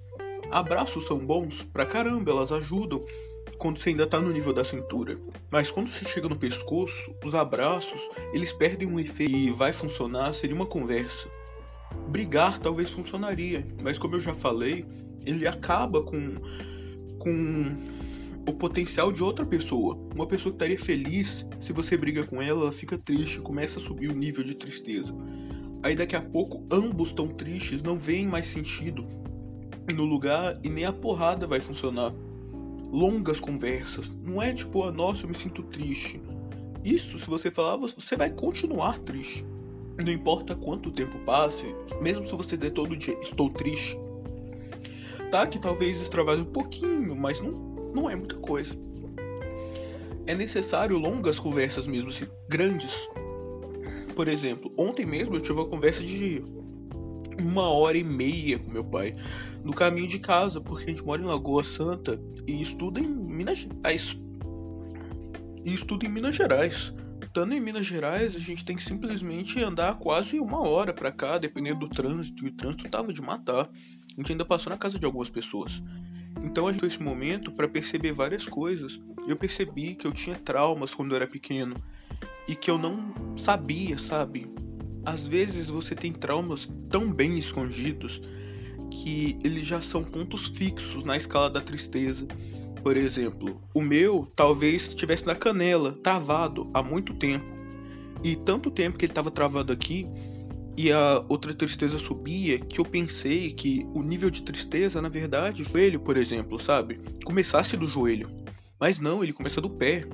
Abraços 0.51 1.07
são 1.07 1.19
bons 1.19 1.63
pra 1.73 1.87
caramba, 1.87 2.33
elas 2.33 2.53
ajudam. 2.53 3.03
Quando 3.59 3.79
você 3.79 3.91
ainda 3.91 4.07
tá 4.07 4.21
no 4.21 4.33
nível 4.33 4.53
da 4.53 4.65
cintura. 4.65 5.19
Mas 5.51 5.71
quando 5.71 5.89
você 5.89 6.05
chega 6.05 6.29
no 6.29 6.39
pescoço, 6.39 7.15
os 7.25 7.35
abraços, 7.35 8.01
eles 8.33 8.53
perdem 8.53 8.89
um 8.89 8.99
efeito 8.99 9.35
e 9.35 9.51
vai 9.51 9.73
funcionar 9.73 10.33
seria 10.33 10.55
uma 10.55 10.67
conversa. 10.67 11.29
Brigar 12.09 12.59
talvez 12.59 12.91
funcionaria, 12.91 13.67
mas 13.83 13.99
como 13.99 14.17
eu 14.17 14.21
já 14.21 14.35
falei, 14.35 14.85
ele 15.25 15.47
acaba 15.47 16.03
com 16.03 16.37
com 17.19 17.77
o 18.47 18.53
potencial 18.53 19.13
de 19.13 19.23
outra 19.23 19.47
pessoa. 19.47 19.97
Uma 20.13 20.27
pessoa 20.27 20.53
que 20.53 20.57
estaria 20.57 20.79
feliz, 20.79 21.47
se 21.61 21.73
você 21.73 21.97
briga 21.97 22.25
com 22.25 22.43
ela, 22.43 22.63
ela 22.63 22.73
fica 22.73 22.99
triste, 22.99 23.41
começa 23.41 23.79
a 23.79 23.83
subir 23.83 24.11
o 24.11 24.15
nível 24.15 24.43
de 24.43 24.55
tristeza. 24.55 25.15
Aí 25.83 25.95
daqui 25.95 26.17
a 26.17 26.21
pouco 26.21 26.65
ambos 26.71 27.09
estão 27.09 27.29
tristes, 27.29 27.83
não 27.83 27.97
veem 27.97 28.27
mais 28.27 28.47
sentido 28.49 29.07
no 29.95 30.05
lugar 30.05 30.59
e 30.63 30.69
nem 30.69 30.85
a 30.85 30.93
porrada 30.93 31.47
vai 31.47 31.61
funcionar. 31.61 32.13
Longas 32.93 33.41
conversas, 33.41 34.11
não 34.23 34.43
é 34.43 34.53
tipo, 34.53 34.83
ah, 34.83 34.93
nossa, 34.93 35.25
eu 35.25 35.29
me 35.29 35.35
sinto 35.35 35.63
triste. 35.63 36.21
Isso, 36.85 37.19
se 37.19 37.27
você 37.27 37.51
falar, 37.51 37.77
você 37.77 38.17
vai 38.17 38.29
continuar 38.29 38.99
triste. 38.99 39.47
Não 39.97 40.13
importa 40.13 40.55
quanto 40.55 40.91
tempo 40.91 41.19
passe, 41.21 41.75
mesmo 42.03 42.27
se 42.29 42.35
você 42.35 42.55
dizer 42.55 42.73
todo 42.73 42.95
dia, 42.95 43.19
estou 43.21 43.49
triste. 43.49 43.99
Tá 45.31 45.47
que 45.47 45.59
talvez 45.59 46.03
extravase 46.03 46.43
um 46.43 46.53
pouquinho, 46.53 47.17
mas 47.17 47.41
não, 47.41 47.53
não 47.95 48.11
é 48.11 48.15
muita 48.15 48.35
coisa. 48.37 48.79
É 50.27 50.35
necessário 50.35 50.99
longas 50.99 51.41
conversas 51.41 51.89
mesmo, 51.89 52.11
assim, 52.11 52.27
grandes. 52.47 53.09
Por 54.15 54.29
exemplo, 54.29 54.71
ontem 54.77 55.07
mesmo 55.07 55.35
eu 55.35 55.41
tive 55.41 55.55
uma 55.55 55.67
conversa 55.67 56.03
de 56.03 56.45
uma 57.43 57.69
hora 57.69 57.97
e 57.97 58.05
meia 58.05 58.59
com 58.59 58.71
meu 58.71 58.85
pai 58.85 59.15
no 59.65 59.73
caminho 59.73 60.09
de 60.09 60.19
casa, 60.19 60.61
porque 60.61 60.85
a 60.85 60.89
gente 60.89 61.05
mora 61.05 61.23
em 61.23 61.27
Lagoa 61.27 61.63
Santa 61.63 62.21
e 62.47 62.61
estuda 62.61 63.01
em 63.01 63.07
Minas 63.07 63.59
Gerais. 63.59 64.19
E 65.65 65.73
estuda 65.73 66.07
em 66.07 66.09
Minas 66.09 66.35
Gerais. 66.35 66.93
Estando 67.23 67.55
em 67.55 67.61
Minas 67.61 67.87
Gerais, 67.87 68.37
a 68.37 68.39
gente 68.39 68.65
tem 68.65 68.77
que 68.77 68.83
simplesmente 68.83 69.63
andar 69.63 69.99
quase 69.99 70.39
uma 70.39 70.61
hora 70.61 70.93
para 70.93 71.11
cá, 71.11 71.39
dependendo 71.39 71.81
do 71.81 71.89
trânsito, 71.89 72.45
e 72.45 72.49
o 72.49 72.53
trânsito 72.53 72.89
tava 72.91 73.13
de 73.13 73.23
matar. 73.23 73.71
A 73.71 74.21
gente 74.21 74.33
ainda 74.33 74.45
passou 74.45 74.71
na 74.71 74.77
casa 74.77 74.99
de 74.99 75.07
algumas 75.07 75.31
pessoas. 75.31 75.83
Então 76.43 76.67
a 76.67 76.73
gente 76.73 76.85
esse 76.85 77.03
momento 77.03 77.51
para 77.53 77.69
perceber 77.69 78.13
várias 78.13 78.47
coisas. 78.47 79.01
Eu 79.27 79.37
percebi 79.37 79.95
que 79.95 80.07
eu 80.07 80.13
tinha 80.13 80.37
traumas 80.37 80.93
quando 80.93 81.13
eu 81.13 81.17
era 81.17 81.27
pequeno 81.27 81.77
e 82.49 82.55
que 82.55 82.71
eu 82.71 82.79
não 82.79 83.37
sabia, 83.37 83.97
sabe? 83.97 84.51
Às 85.05 85.27
vezes 85.27 85.67
você 85.67 85.95
tem 85.95 86.13
traumas 86.13 86.69
tão 86.89 87.11
bem 87.11 87.39
escondidos 87.39 88.23
que 88.91 89.39
eles 89.43 89.67
já 89.67 89.81
são 89.81 90.05
pontos 90.05 90.49
fixos 90.49 91.05
na 91.05 91.17
escala 91.17 91.51
da 91.51 91.61
tristeza. 91.61 92.27
Por 92.83 92.97
exemplo, 92.97 93.61
o 93.73 93.81
meu 93.81 94.31
talvez 94.35 94.89
estivesse 94.89 95.27
na 95.27 95.35
canela, 95.35 95.93
travado 96.03 96.71
há 96.75 96.83
muito 96.83 97.15
tempo. 97.15 97.53
E 98.23 98.37
tanto 98.37 98.71
tempo 98.71 98.99
que 98.99 99.05
ele 99.05 99.13
estava 99.13 99.31
travado 99.31 99.73
aqui 99.73 100.07
e 100.77 100.91
a 100.91 101.25
outra 101.29 101.53
tristeza 101.53 101.99
subia 101.99 102.59
que 102.59 102.81
eu 102.81 102.85
pensei 102.85 103.53
que 103.53 103.87
o 103.93 104.03
nível 104.03 104.31
de 104.31 104.43
tristeza, 104.43 105.03
na 105.03 105.09
verdade, 105.09 105.65
ele, 105.75 105.99
por 105.99 106.17
exemplo, 106.17 106.59
sabe? 106.59 107.01
Começasse 107.25 107.77
do 107.77 107.87
joelho. 107.87 108.31
Mas 108.81 108.99
não, 108.99 109.23
ele 109.23 109.33
começa 109.33 109.61
do 109.61 109.69
pé. 109.69 110.05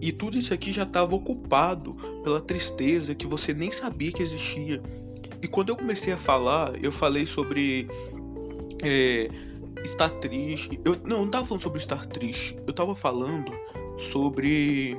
E 0.00 0.12
tudo 0.12 0.36
isso 0.38 0.52
aqui 0.52 0.72
já 0.72 0.82
estava 0.82 1.14
ocupado 1.14 1.94
pela 2.22 2.40
tristeza 2.40 3.14
que 3.14 3.26
você 3.26 3.54
nem 3.54 3.70
sabia 3.70 4.12
que 4.12 4.22
existia. 4.22 4.82
E 5.42 5.48
quando 5.48 5.70
eu 5.70 5.76
comecei 5.76 6.12
a 6.12 6.16
falar, 6.16 6.82
eu 6.82 6.92
falei 6.92 7.26
sobre 7.26 7.88
é, 8.82 9.28
estar 9.84 10.10
triste. 10.10 10.80
Eu 10.84 10.96
não, 11.04 11.20
não 11.24 11.30
tava 11.30 11.44
falando 11.44 11.62
sobre 11.62 11.78
estar 11.78 12.06
triste. 12.06 12.58
Eu 12.66 12.72
tava 12.72 12.94
falando 12.94 13.52
sobre 13.98 14.96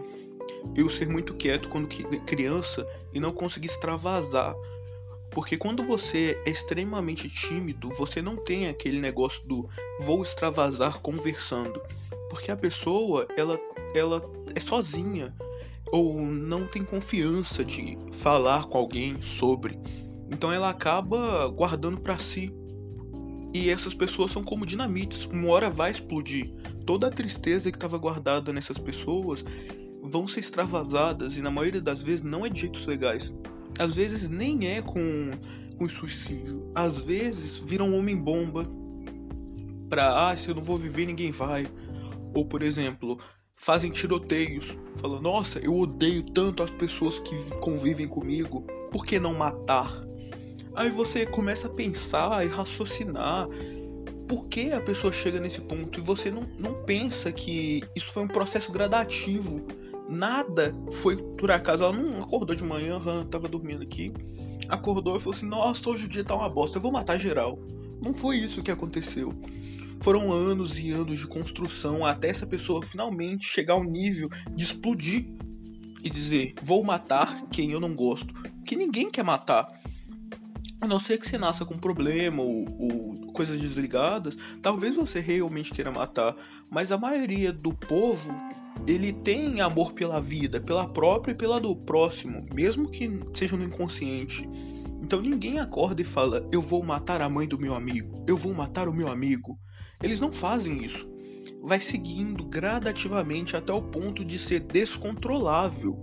eu 0.75 0.89
ser 0.89 1.08
muito 1.08 1.34
quieto 1.34 1.70
quando 1.70 1.88
criança 2.25 2.88
e 3.13 3.20
não 3.20 3.32
conseguir 3.32 3.68
extravasar. 3.68 4.56
Porque 5.32 5.58
quando 5.58 5.84
você 5.84 6.42
é 6.46 6.50
extremamente 6.50 7.30
tímido, 7.30 7.89
você 7.89 8.22
não 8.22 8.36
tem 8.36 8.68
aquele 8.68 9.00
negócio 9.00 9.46
do 9.46 9.70
vou 10.00 10.24
extravasar 10.24 11.00
conversando. 11.00 11.82
Porque 12.30 12.51
a 12.51 12.58
pessoa, 12.58 13.27
ela, 13.38 13.60
ela 13.94 14.22
é 14.56 14.60
sozinha 14.60 15.34
ou 15.91 16.22
não 16.22 16.67
tem 16.67 16.84
confiança 16.84 17.63
de 17.63 17.98
falar 18.12 18.65
com 18.65 18.77
alguém 18.77 19.22
sobre. 19.22 19.79
Então 20.29 20.51
ela 20.51 20.70
acaba 20.70 21.48
guardando 21.48 22.00
para 22.00 22.17
si. 22.17 22.53
E 23.53 23.70
essas 23.70 23.94
pessoas 23.94 24.32
são 24.32 24.44
como 24.44 24.65
dinamites, 24.65 25.25
uma 25.25 25.50
hora 25.50 25.70
vai 25.70 25.91
explodir. 25.91 26.53
Toda 26.86 27.08
a 27.08 27.12
tristeza 27.12 27.72
que 27.72 27.77
estava 27.77 27.98
guardada 27.98 28.51
nessas 28.51 28.77
pessoas 28.77 29.44
vão 30.03 30.27
ser 30.27 30.41
extravasadas 30.41 31.38
e 31.38 31.41
na 31.41 31.50
maioria 31.50 31.82
das 31.82 32.03
vezes 32.03 32.24
não 32.24 32.46
é 32.46 32.50
de 32.50 32.62
jeitos 32.62 32.86
legais. 32.86 33.34
Às 33.79 33.96
vezes 33.96 34.29
nem 34.29 34.67
é 34.67 34.82
com, 34.82 35.32
com 35.77 35.89
suicídio. 35.89 36.72
Às 36.75 37.00
vezes 37.00 37.58
vira 37.58 37.84
um 37.84 37.98
homem 37.98 38.15
bomba 38.15 38.70
pra, 39.89 40.29
ah, 40.29 40.38
se 40.38 40.50
eu 40.50 40.56
não 40.56 40.62
vou 40.62 40.77
viver, 40.77 41.06
ninguém 41.06 41.32
vai. 41.32 41.67
Ou, 42.34 42.46
por 42.46 42.62
exemplo, 42.62 43.17
fazem 43.57 43.91
tiroteios, 43.91 44.77
falando, 44.95 45.21
nossa, 45.21 45.59
eu 45.59 45.77
odeio 45.77 46.23
tanto 46.23 46.63
as 46.63 46.69
pessoas 46.69 47.19
que 47.19 47.35
convivem 47.59 48.07
comigo, 48.07 48.61
por 48.91 49.05
que 49.05 49.19
não 49.19 49.33
matar? 49.33 50.05
Aí 50.75 50.89
você 50.91 51.25
começa 51.25 51.67
a 51.67 51.71
pensar 51.71 52.45
e 52.45 52.47
raciocinar 52.47 53.47
por 54.27 54.45
que 54.45 54.71
a 54.71 54.79
pessoa 54.79 55.11
chega 55.11 55.39
nesse 55.39 55.59
ponto 55.59 55.99
e 55.99 56.01
você 56.01 56.29
não, 56.29 56.43
não 56.59 56.83
pensa 56.83 57.31
que 57.31 57.83
isso 57.95 58.11
foi 58.13 58.23
um 58.23 58.27
processo 58.27 58.71
gradativo. 58.71 59.65
Nada 60.07 60.75
foi 60.91 61.17
por 61.17 61.49
acaso. 61.49 61.83
Ela 61.83 61.93
não 61.93 62.21
acordou 62.21 62.55
de 62.55 62.63
manhã, 62.63 63.01
tava 63.29 63.47
dormindo 63.47 63.81
aqui. 63.81 64.13
Acordou 64.69 65.17
e 65.17 65.19
falou 65.19 65.35
assim: 65.35 65.47
Nossa, 65.47 65.89
hoje 65.89 66.05
o 66.05 66.07
dia 66.07 66.23
tá 66.23 66.35
uma 66.35 66.49
bosta, 66.49 66.77
eu 66.77 66.81
vou 66.81 66.91
matar 66.91 67.17
geral. 67.17 67.57
Não 68.01 68.13
foi 68.13 68.37
isso 68.37 68.61
que 68.61 68.69
aconteceu. 68.69 69.33
Foram 70.01 70.32
anos 70.32 70.80
e 70.80 70.92
anos 70.92 71.20
de 71.20 71.27
construção 71.27 72.06
até 72.06 72.30
essa 72.30 72.46
pessoa 72.46 72.86
finalmente 72.86 73.46
chegar 73.46 73.74
ao 73.74 73.84
nível 73.84 74.30
de 74.54 74.63
explodir 74.63 75.27
e 76.04 76.10
dizer: 76.10 76.54
Vou 76.62 76.84
matar 76.84 77.48
quem 77.51 77.72
eu 77.72 77.80
não 77.80 77.96
gosto. 77.96 78.34
Que 78.66 78.75
ninguém 78.75 79.10
quer 79.10 79.24
matar. 79.24 79.68
A 80.80 80.88
não 80.88 81.00
ser 81.00 81.18
que 81.18 81.27
você 81.27 81.38
nasça 81.38 81.66
com 81.66 81.77
problema 81.77 82.42
ou, 82.44 82.66
ou, 82.80 83.32
coisas 83.34 83.60
desligadas, 83.60 84.38
talvez 84.62 84.96
você 84.96 85.20
realmente 85.20 85.74
queira 85.74 85.92
matar. 85.92 86.36
Mas 86.70 86.92
a 86.92 86.98
maioria 86.98 87.51
do 87.51 87.74
povo, 87.74 88.32
ele 88.86 89.12
tem 89.12 89.60
amor 89.60 89.94
pela 89.94 90.22
vida, 90.22 90.60
pela 90.60 90.88
própria 90.88 91.32
e 91.32 91.36
pela 91.36 91.60
do 91.60 91.75
próximo, 91.75 92.46
mesmo 92.54 92.89
que 92.89 93.10
seja 93.34 93.58
no 93.58 93.63
inconsciente. 93.63 94.48
Então 95.01 95.22
ninguém 95.22 95.60
acorda 95.60 96.01
e 96.01 96.06
fala: 96.06 96.48
Eu 96.51 96.62
vou 96.62 96.84
matar 96.84 97.22
a 97.22 97.30
mãe 97.30 97.48
do 97.48 97.60
meu 97.60 97.74
amigo, 97.74 98.24
eu 98.27 98.38
vou 98.38 98.54
matar 98.54 98.88
o 98.88 98.94
meu 98.94 99.08
amigo. 99.08 99.58
Eles 100.01 100.20
não 100.20 100.32
fazem 100.32 100.84
isso. 100.84 101.08
Vai 101.62 101.80
seguindo 101.80 102.44
gradativamente 102.46 103.56
até 103.56 103.74
o 103.74 103.82
ponto 103.82 104.24
de 104.24 104.38
ser 104.38 104.60
descontrolável. 104.62 106.00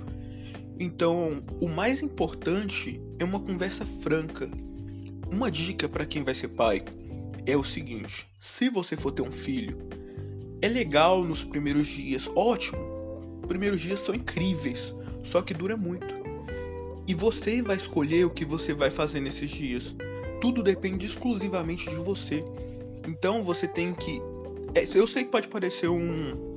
Então, 0.79 1.43
o 1.61 1.69
mais 1.69 2.03
importante 2.03 3.01
é 3.19 3.25
uma 3.25 3.41
conversa 3.41 3.87
franca, 3.87 4.51
uma 5.31 5.51
dica 5.51 5.89
para 5.89 6.05
quem 6.05 6.23
vai 6.23 6.35
ser 6.35 6.49
pai 6.49 6.85
é 7.47 7.57
o 7.57 7.65
seguinte: 7.65 8.27
se 8.39 8.69
você 8.69 8.97
for 8.97 9.13
ter 9.13 9.23
um 9.23 9.33
filho, 9.33 9.79
é 10.61 10.69
legal 10.69 11.25
nos 11.25 11.43
primeiros 11.43 11.87
dias, 11.87 12.29
ótimo. 12.35 12.95
Os 13.41 13.47
primeiros 13.47 13.81
dias 13.81 14.01
são 14.01 14.15
incríveis, 14.15 14.95
só 15.23 15.43
que 15.43 15.53
dura 15.53 15.77
muito. 15.77 16.15
E 17.07 17.15
você 17.15 17.61
vai 17.61 17.77
escolher 17.77 18.25
o 18.25 18.31
que 18.31 18.45
você 18.45 18.73
vai 18.73 18.91
fazer 18.91 19.21
nesses 19.21 19.51
dias. 19.51 19.95
Tudo 20.41 20.63
depende 20.63 21.05
exclusivamente 21.05 21.89
de 21.91 21.97
você. 21.97 22.43
Então 23.07 23.43
você 23.43 23.67
tem 23.67 23.95
que. 23.95 24.21
É, 24.75 24.85
eu 24.95 25.07
sei 25.07 25.25
que 25.25 25.31
pode 25.31 25.49
parecer 25.49 25.89
um 25.89 26.55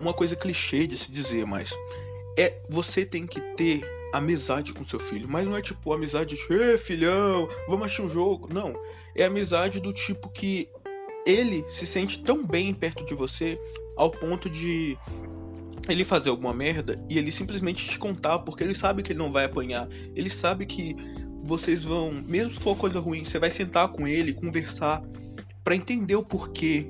uma 0.00 0.14
coisa 0.14 0.36
clichê 0.36 0.86
de 0.86 0.96
se 0.96 1.10
dizer, 1.10 1.44
mas 1.44 1.72
é 2.36 2.54
você 2.68 3.04
tem 3.04 3.26
que 3.26 3.40
ter 3.56 3.82
amizade 4.12 4.72
com 4.72 4.84
seu 4.84 4.98
filho, 4.98 5.28
mas 5.28 5.46
não 5.46 5.56
é 5.56 5.60
tipo 5.60 5.92
amizade 5.92 6.36
de, 6.36 6.52
Ei, 6.52 6.78
filhão, 6.78 7.48
vamos 7.66 7.86
assistir 7.86 8.02
um 8.02 8.08
jogo. 8.08 8.48
Não, 8.52 8.74
é 9.14 9.24
amizade 9.24 9.80
do 9.80 9.92
tipo 9.92 10.28
que 10.28 10.68
ele 11.26 11.64
se 11.68 11.86
sente 11.86 12.22
tão 12.22 12.44
bem 12.44 12.72
perto 12.72 13.04
de 13.04 13.14
você 13.14 13.60
ao 13.96 14.10
ponto 14.10 14.48
de 14.48 14.96
ele 15.88 16.04
fazer 16.04 16.30
alguma 16.30 16.54
merda 16.54 17.02
e 17.08 17.18
ele 17.18 17.32
simplesmente 17.32 17.86
te 17.86 17.98
contar 17.98 18.38
porque 18.40 18.62
ele 18.62 18.74
sabe 18.74 19.02
que 19.02 19.12
ele 19.12 19.18
não 19.18 19.32
vai 19.32 19.44
apanhar. 19.44 19.88
Ele 20.14 20.30
sabe 20.30 20.64
que 20.64 20.96
vocês 21.42 21.84
vão, 21.84 22.12
mesmo 22.26 22.52
se 22.52 22.60
for 22.60 22.76
coisa 22.76 23.00
ruim, 23.00 23.24
você 23.24 23.38
vai 23.38 23.50
sentar 23.50 23.88
com 23.88 24.06
ele, 24.06 24.32
conversar 24.32 25.02
para 25.68 25.76
entender 25.76 26.16
o 26.16 26.24
porquê. 26.24 26.86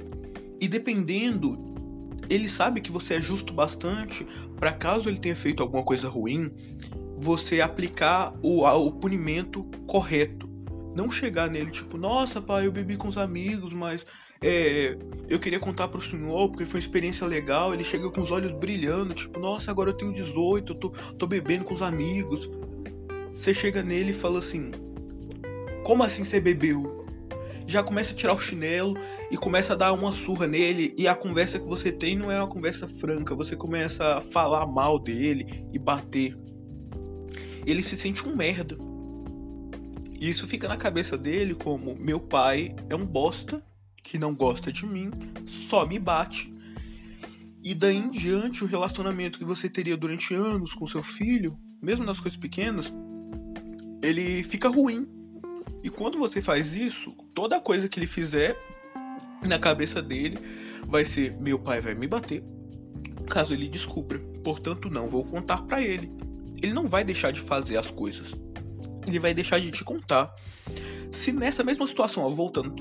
E 0.61 0.69
dependendo, 0.69 1.59
ele 2.31 2.49
sabe 2.49 2.81
que 2.81 2.93
você 2.93 3.15
é 3.15 3.21
justo 3.21 3.53
bastante 3.53 4.25
para 4.57 4.71
caso 4.71 5.09
ele 5.09 5.19
tenha 5.19 5.35
feito 5.35 5.65
alguma 5.65 5.83
coisa 5.83 6.09
ruim, 6.09 6.53
você 7.19 7.61
aplicar 7.61 8.33
o, 8.41 8.65
o 8.65 8.93
punimento 8.93 9.65
correto. 9.85 10.49
Não 10.95 11.11
chegar 11.11 11.51
nele 11.51 11.73
tipo, 11.73 11.99
nossa, 11.99 12.41
pai, 12.41 12.69
eu 12.69 12.71
bebi 12.71 12.97
com 12.97 13.09
os 13.09 13.19
amigos, 13.19 13.73
mas 13.73 14.07
é, 14.41 14.97
eu 15.29 15.41
queria 15.41 15.59
contar 15.59 15.89
pro 15.89 16.01
senhor 16.01 16.49
porque 16.49 16.65
foi 16.65 16.79
uma 16.79 16.85
experiência 16.85 17.27
legal. 17.27 17.75
Ele 17.75 17.83
chega 17.83 18.09
com 18.09 18.21
os 18.21 18.31
olhos 18.31 18.53
brilhando, 18.53 19.13
tipo, 19.13 19.41
nossa, 19.41 19.73
agora 19.73 19.91
eu 19.91 19.95
tenho 19.95 20.13
18, 20.13 20.73
eu 20.73 20.77
tô, 20.77 20.91
tô 20.91 21.27
bebendo 21.27 21.65
com 21.65 21.75
os 21.75 21.83
amigos. 21.83 22.49
Você 23.35 23.53
chega 23.53 23.83
nele 23.83 24.13
e 24.13 24.15
fala 24.15 24.39
assim: 24.39 24.71
Como 25.83 26.05
assim 26.05 26.23
você 26.23 26.39
bebeu? 26.39 26.98
Já 27.69 27.83
começa 27.83 28.15
a 28.15 28.17
tirar 28.17 28.33
o 28.33 28.39
chinelo 28.39 28.97
e 29.31 29.37
começa 29.37 29.75
a 29.75 29.77
dar 29.77 29.93
uma 29.93 30.11
surra 30.11 30.47
nele. 30.47 30.95
E 30.97 31.07
a 31.07 31.15
conversa 31.15 31.59
que 31.59 31.67
você 31.67 31.93
tem 31.93 32.17
não 32.17 32.33
é 32.33 32.39
uma 32.39 32.49
conversa 32.49 32.89
franca. 32.89 33.35
Você 33.35 33.55
começa 33.55 34.17
a 34.17 34.21
falar 34.23 34.67
mal 34.67 34.99
dele 34.99 35.67
e 35.71 35.79
bater. 35.79 36.35
Ele 37.67 37.83
se 37.83 37.95
sente 37.95 38.27
um 38.27 38.35
merda. 38.35 38.79
E 40.19 40.31
isso 40.31 40.49
fica 40.49 40.67
na 40.67 40.79
cabeça 40.79 41.19
dele 41.19 41.55
como: 41.55 41.95
Meu 41.95 42.19
pai 42.19 42.75
é 42.89 42.97
um 42.97 43.05
bosta 43.05 43.63
que 44.03 44.19
não 44.19 44.35
gosta 44.35 44.73
de 44.73 44.87
mim, 44.87 45.11
só 45.47 45.85
me 45.85 45.99
bate. 45.99 46.51
E 47.63 47.75
daí 47.75 47.99
em 47.99 48.11
diante, 48.11 48.65
o 48.65 48.67
relacionamento 48.67 49.39
que 49.39 49.45
você 49.45 49.69
teria 49.69 49.95
durante 49.95 50.33
anos 50.33 50.73
com 50.73 50.87
seu 50.87 51.03
filho, 51.03 51.59
mesmo 51.83 52.07
nas 52.07 52.19
coisas 52.19 52.39
pequenas, 52.39 52.95
ele 54.03 54.43
fica 54.43 54.71
ruim. 54.71 55.18
E 55.83 55.91
quando 55.91 56.19
você 56.19 56.43
faz 56.43 56.75
isso, 56.75 57.13
toda 57.35 57.61
coisa 57.61 57.89
que 57.89 57.99
ele 57.99 58.07
fizer 58.07 58.57
na 59.47 59.59
cabeça 59.59 60.03
dele 60.03 60.39
vai 60.87 61.05
ser: 61.05 61.37
meu 61.41 61.59
pai 61.59 61.81
vai 61.81 61.95
me 61.95 62.07
bater, 62.07 62.43
caso 63.29 63.55
ele 63.55 63.69
descubra. 63.69 64.19
Portanto, 64.43 64.91
não 64.91 65.09
vou 65.09 65.25
contar 65.25 65.63
para 65.63 65.83
ele. 65.83 66.11
Ele 66.63 66.73
não 66.73 66.87
vai 66.87 67.05
deixar 67.05 67.31
de 67.31 67.41
fazer 67.41 67.77
as 67.77 67.91
coisas. 67.91 68.35
Ele 69.07 69.19
vai 69.19 69.33
deixar 69.33 69.61
de 69.61 69.71
te 69.71 69.85
contar. 69.85 70.35
Se 71.13 71.33
nessa 71.33 71.63
mesma 71.63 71.87
situação, 71.87 72.25
ó, 72.25 72.29
voltando, 72.29 72.75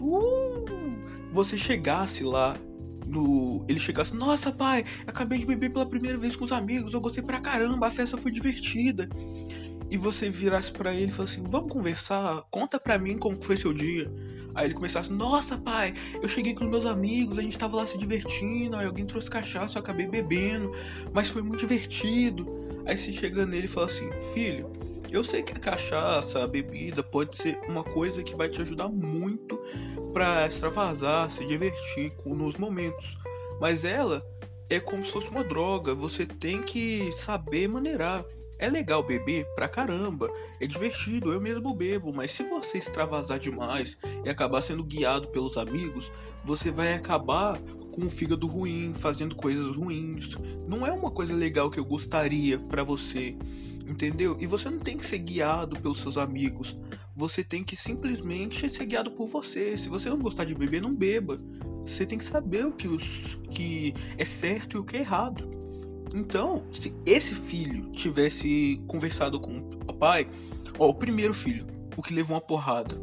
você 1.31 1.57
chegasse 1.57 2.23
lá 2.23 2.57
no. 3.05 3.63
Ele 3.69 3.79
chegasse, 3.79 4.15
nossa 4.15 4.51
pai, 4.51 4.83
acabei 5.05 5.37
de 5.37 5.45
beber 5.45 5.71
pela 5.71 5.85
primeira 5.85 6.17
vez 6.17 6.35
com 6.35 6.43
os 6.43 6.51
amigos, 6.51 6.93
eu 6.93 6.99
gostei 6.99 7.23
pra 7.23 7.39
caramba, 7.39 7.87
a 7.87 7.91
festa 7.91 8.17
foi 8.17 8.31
divertida 8.31 9.07
e 9.89 9.97
você 9.97 10.29
virasse 10.29 10.71
para 10.71 10.93
ele 10.93 11.07
e 11.07 11.11
falasse 11.11 11.39
assim: 11.39 11.49
Vamos 11.49 11.71
conversar, 11.71 12.43
conta 12.49 12.79
pra 12.79 12.97
mim 12.97 13.17
como 13.17 13.41
foi 13.41 13.57
seu 13.57 13.73
dia. 13.73 14.11
Aí 14.53 14.65
ele 14.67 14.73
começasse: 14.73 15.11
Nossa, 15.11 15.57
pai, 15.57 15.93
eu 16.21 16.27
cheguei 16.27 16.53
com 16.53 16.65
meus 16.65 16.85
amigos, 16.85 17.37
a 17.37 17.41
gente 17.41 17.57
tava 17.57 17.77
lá 17.77 17.87
se 17.87 17.97
divertindo, 17.97 18.75
aí 18.75 18.85
alguém 18.85 19.05
trouxe 19.05 19.29
cachaça, 19.29 19.77
eu 19.77 19.81
acabei 19.81 20.07
bebendo, 20.07 20.71
mas 21.13 21.29
foi 21.29 21.41
muito 21.41 21.59
divertido. 21.59 22.47
Aí 22.85 22.97
você 22.97 23.11
chega 23.11 23.45
nele 23.45 23.65
e 23.65 23.69
fala 23.69 23.87
assim: 23.87 24.09
Filho, 24.33 24.71
eu 25.09 25.23
sei 25.23 25.41
que 25.41 25.53
a 25.53 25.59
cachaça, 25.59 26.43
a 26.43 26.47
bebida 26.47 27.01
pode 27.01 27.37
ser 27.37 27.59
uma 27.67 27.83
coisa 27.83 28.23
que 28.23 28.35
vai 28.35 28.49
te 28.49 28.61
ajudar 28.61 28.89
muito 28.89 29.57
para 30.13 30.47
extravasar, 30.47 31.31
se 31.31 31.45
divertir 31.45 32.13
nos 32.25 32.57
momentos, 32.57 33.17
mas 33.61 33.85
ela 33.85 34.25
é 34.69 34.79
como 34.79 35.05
se 35.05 35.11
fosse 35.11 35.29
uma 35.29 35.43
droga, 35.43 35.93
você 35.93 36.25
tem 36.25 36.61
que 36.61 37.09
saber 37.11 37.67
maneirar. 37.67 38.25
É 38.59 38.69
legal 38.69 39.03
beber 39.03 39.45
pra 39.55 39.67
caramba, 39.67 40.31
é 40.59 40.65
divertido, 40.65 41.31
eu 41.31 41.39
mesmo 41.39 41.73
bebo, 41.75 42.11
mas 42.11 42.31
se 42.31 42.43
você 42.43 42.79
extravasar 42.79 43.39
demais 43.39 43.97
e 44.25 44.29
acabar 44.29 44.61
sendo 44.61 44.83
guiado 44.83 45.27
pelos 45.27 45.57
amigos, 45.57 46.11
você 46.43 46.71
vai 46.71 46.93
acabar 46.93 47.59
com 47.91 48.05
o 48.05 48.09
fígado 48.09 48.47
ruim, 48.47 48.93
fazendo 48.95 49.35
coisas 49.35 49.75
ruins. 49.75 50.37
Não 50.67 50.85
é 50.85 50.91
uma 50.91 51.11
coisa 51.11 51.35
legal 51.35 51.69
que 51.69 51.79
eu 51.79 51.85
gostaria 51.85 52.57
para 52.57 52.83
você, 52.83 53.35
entendeu? 53.87 54.37
E 54.39 54.47
você 54.47 54.69
não 54.69 54.79
tem 54.79 54.97
que 54.97 55.05
ser 55.05 55.19
guiado 55.19 55.79
pelos 55.79 55.99
seus 55.99 56.17
amigos, 56.17 56.77
você 57.15 57.43
tem 57.43 57.63
que 57.63 57.75
simplesmente 57.75 58.69
ser 58.69 58.85
guiado 58.85 59.09
por 59.11 59.27
você. 59.27 59.75
Se 59.77 59.89
você 59.89 60.09
não 60.09 60.19
gostar 60.19 60.45
de 60.45 60.53
beber, 60.53 60.81
não 60.81 60.93
beba. 60.93 61.41
Você 61.83 62.05
tem 62.05 62.17
que 62.17 62.23
saber 62.23 62.65
o 62.65 62.71
que, 62.71 62.87
os, 62.87 63.39
que 63.49 63.93
é 64.17 64.25
certo 64.25 64.77
e 64.77 64.79
o 64.79 64.83
que 64.83 64.97
é 64.97 64.99
errado. 64.99 65.56
Então, 66.13 66.63
se 66.71 66.93
esse 67.05 67.35
filho 67.35 67.89
tivesse 67.91 68.81
conversado 68.87 69.39
com 69.39 69.57
o 69.87 69.93
pai, 69.93 70.27
ó, 70.77 70.89
o 70.89 70.93
primeiro 70.93 71.33
filho, 71.33 71.65
o 71.95 72.01
que 72.01 72.13
levou 72.13 72.35
uma 72.35 72.41
porrada, 72.41 72.99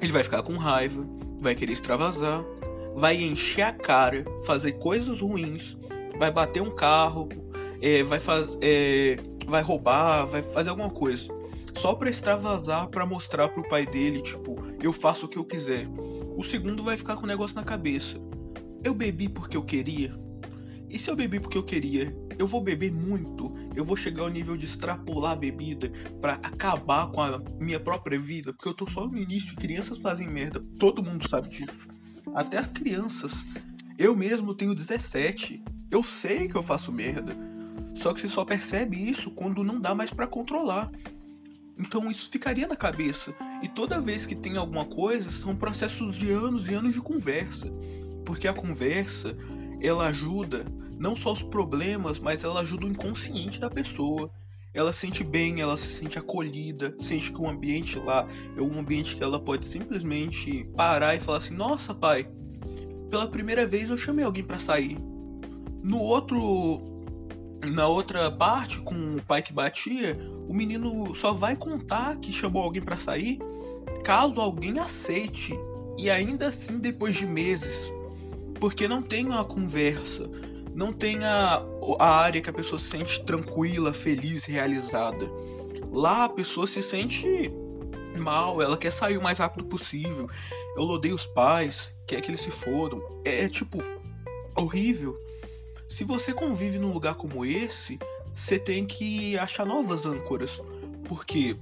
ele 0.00 0.12
vai 0.12 0.22
ficar 0.22 0.42
com 0.42 0.56
raiva, 0.56 1.06
vai 1.40 1.54
querer 1.54 1.72
extravasar, 1.72 2.44
vai 2.94 3.16
encher 3.22 3.62
a 3.62 3.72
cara, 3.72 4.24
fazer 4.44 4.72
coisas 4.72 5.20
ruins, 5.20 5.76
vai 6.18 6.30
bater 6.30 6.62
um 6.62 6.70
carro, 6.70 7.28
é, 7.80 8.02
vai 8.02 8.18
é, 8.60 9.16
vai 9.46 9.62
roubar, 9.62 10.24
vai 10.26 10.42
fazer 10.42 10.70
alguma 10.70 10.90
coisa, 10.90 11.28
só 11.74 11.94
para 11.94 12.10
extravasar, 12.10 12.88
para 12.88 13.06
mostrar 13.06 13.48
pro 13.48 13.68
pai 13.68 13.86
dele, 13.86 14.20
tipo, 14.20 14.56
eu 14.82 14.92
faço 14.92 15.26
o 15.26 15.28
que 15.28 15.38
eu 15.38 15.44
quiser. 15.44 15.86
O 16.36 16.42
segundo 16.42 16.82
vai 16.82 16.96
ficar 16.96 17.16
com 17.16 17.24
o 17.24 17.26
negócio 17.26 17.56
na 17.56 17.64
cabeça. 17.64 18.20
Eu 18.82 18.94
bebi 18.94 19.28
porque 19.28 19.56
eu 19.56 19.62
queria 19.62 20.12
e 20.90 20.98
se 20.98 21.10
eu 21.10 21.16
bebi 21.16 21.38
porque 21.38 21.58
eu 21.58 21.62
queria? 21.62 22.16
Eu 22.38 22.46
vou 22.46 22.60
beber 22.60 22.92
muito, 22.92 23.54
eu 23.74 23.84
vou 23.84 23.96
chegar 23.96 24.22
ao 24.22 24.28
nível 24.28 24.56
de 24.56 24.64
extrapolar 24.64 25.32
a 25.32 25.36
bebida 25.36 25.90
para 26.20 26.34
acabar 26.34 27.08
com 27.08 27.20
a 27.20 27.38
minha 27.60 27.78
própria 27.78 28.18
vida, 28.18 28.52
porque 28.52 28.68
eu 28.68 28.74
tô 28.74 28.88
só 28.88 29.06
no 29.06 29.18
início, 29.18 29.54
crianças 29.56 29.98
fazem 29.98 30.28
merda, 30.28 30.64
todo 30.78 31.02
mundo 31.02 31.28
sabe 31.28 31.48
disso. 31.48 31.78
Até 32.34 32.58
as 32.58 32.68
crianças. 32.68 33.66
Eu 33.98 34.16
mesmo 34.16 34.54
tenho 34.54 34.74
17. 34.74 35.62
Eu 35.90 36.02
sei 36.02 36.48
que 36.48 36.54
eu 36.54 36.62
faço 36.62 36.92
merda. 36.92 37.36
Só 37.94 38.12
que 38.12 38.20
você 38.20 38.28
só 38.28 38.44
percebe 38.44 38.96
isso 38.96 39.30
quando 39.30 39.64
não 39.64 39.80
dá 39.80 39.94
mais 39.94 40.12
para 40.12 40.26
controlar. 40.26 40.90
Então 41.76 42.10
isso 42.10 42.30
ficaria 42.30 42.66
na 42.66 42.76
cabeça. 42.76 43.34
E 43.62 43.68
toda 43.68 44.00
vez 44.00 44.24
que 44.24 44.34
tem 44.34 44.56
alguma 44.56 44.84
coisa, 44.84 45.30
são 45.30 45.56
processos 45.56 46.16
de 46.16 46.30
anos 46.30 46.68
e 46.68 46.74
anos 46.74 46.94
de 46.94 47.00
conversa. 47.00 47.72
Porque 48.24 48.46
a 48.46 48.52
conversa 48.52 49.36
ela 49.80 50.06
ajuda 50.08 50.64
não 50.98 51.14
só 51.14 51.32
os 51.32 51.42
problemas, 51.42 52.18
mas 52.18 52.42
ela 52.42 52.60
ajuda 52.60 52.86
o 52.86 52.88
inconsciente 52.88 53.60
da 53.60 53.70
pessoa. 53.70 54.30
Ela 54.74 54.92
se 54.92 55.00
sente 55.00 55.24
bem, 55.24 55.60
ela 55.60 55.76
se 55.76 55.86
sente 55.86 56.18
acolhida, 56.18 56.94
sente 56.98 57.32
que 57.32 57.40
o 57.40 57.48
ambiente 57.48 57.98
lá 57.98 58.26
é 58.56 58.60
um 58.60 58.78
ambiente 58.78 59.16
que 59.16 59.22
ela 59.22 59.40
pode 59.40 59.66
simplesmente 59.66 60.64
parar 60.76 61.14
e 61.14 61.20
falar 61.20 61.38
assim: 61.38 61.54
"Nossa, 61.54 61.94
pai, 61.94 62.28
pela 63.10 63.26
primeira 63.26 63.66
vez 63.66 63.90
eu 63.90 63.96
chamei 63.96 64.24
alguém 64.24 64.44
para 64.44 64.58
sair". 64.58 64.98
No 65.82 65.98
outro 65.98 66.96
na 67.66 67.88
outra 67.88 68.30
parte 68.30 68.80
com 68.80 69.16
o 69.16 69.22
pai 69.22 69.42
que 69.42 69.52
batia, 69.52 70.16
o 70.48 70.54
menino 70.54 71.14
só 71.14 71.32
vai 71.32 71.56
contar 71.56 72.16
que 72.18 72.32
chamou 72.32 72.62
alguém 72.62 72.82
para 72.82 72.98
sair 72.98 73.38
caso 74.08 74.40
alguém 74.40 74.78
aceite. 74.78 75.54
E 75.98 76.08
ainda 76.08 76.48
assim 76.48 76.78
depois 76.78 77.14
de 77.14 77.26
meses, 77.26 77.92
porque 78.58 78.88
não 78.88 79.02
tem 79.02 79.26
uma 79.26 79.44
conversa, 79.44 80.28
não 80.74 80.92
tem 80.92 81.24
a, 81.24 81.62
a 81.98 82.16
área 82.20 82.40
que 82.40 82.50
a 82.50 82.52
pessoa 82.52 82.78
se 82.78 82.86
sente 82.86 83.24
tranquila, 83.24 83.92
feliz, 83.92 84.44
realizada. 84.44 85.28
Lá 85.90 86.24
a 86.24 86.28
pessoa 86.28 86.66
se 86.66 86.82
sente 86.82 87.50
mal, 88.18 88.60
ela 88.60 88.76
quer 88.76 88.90
sair 88.90 89.16
o 89.16 89.22
mais 89.22 89.38
rápido 89.38 89.64
possível. 89.64 90.28
Eu 90.76 90.82
odeio 90.84 91.14
os 91.14 91.26
pais, 91.26 91.94
quer 92.06 92.20
que 92.20 92.30
eles 92.30 92.40
se 92.40 92.50
fodam. 92.50 93.02
É, 93.24 93.44
é 93.44 93.48
tipo 93.48 93.78
horrível. 94.56 95.16
Se 95.88 96.04
você 96.04 96.32
convive 96.32 96.78
num 96.78 96.92
lugar 96.92 97.14
como 97.14 97.44
esse, 97.44 97.98
você 98.34 98.58
tem 98.58 98.84
que 98.84 99.38
achar 99.38 99.64
novas 99.64 100.04
âncoras, 100.04 100.60
porque 101.08 101.56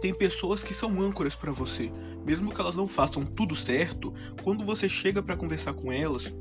tem 0.00 0.14
pessoas 0.14 0.62
que 0.62 0.74
são 0.74 1.00
âncoras 1.00 1.34
para 1.34 1.52
você, 1.52 1.90
mesmo 2.24 2.52
que 2.52 2.60
elas 2.60 2.76
não 2.76 2.86
façam 2.86 3.24
tudo 3.24 3.56
certo. 3.56 4.12
Quando 4.42 4.64
você 4.64 4.88
chega 4.88 5.22
para 5.22 5.36
conversar 5.36 5.72
com 5.72 5.90
elas, 5.92 6.32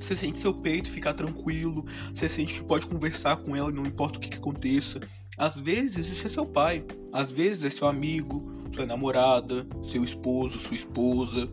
você 0.00 0.16
sente 0.16 0.38
seu 0.38 0.52
peito 0.54 0.90
ficar 0.90 1.14
tranquilo, 1.14 1.84
você 2.12 2.28
sente 2.28 2.54
que 2.54 2.64
pode 2.64 2.86
conversar 2.86 3.36
com 3.36 3.54
ela, 3.54 3.70
não 3.70 3.86
importa 3.86 4.18
o 4.18 4.20
que, 4.20 4.28
que 4.28 4.36
aconteça. 4.36 5.00
Às 5.36 5.58
vezes 5.58 6.08
isso 6.08 6.26
é 6.26 6.28
seu 6.28 6.46
pai, 6.46 6.84
às 7.12 7.32
vezes 7.32 7.64
é 7.64 7.70
seu 7.70 7.86
amigo, 7.86 8.50
sua 8.74 8.86
namorada, 8.86 9.66
seu 9.82 10.02
esposo, 10.02 10.58
sua 10.58 10.74
esposa. 10.74 11.50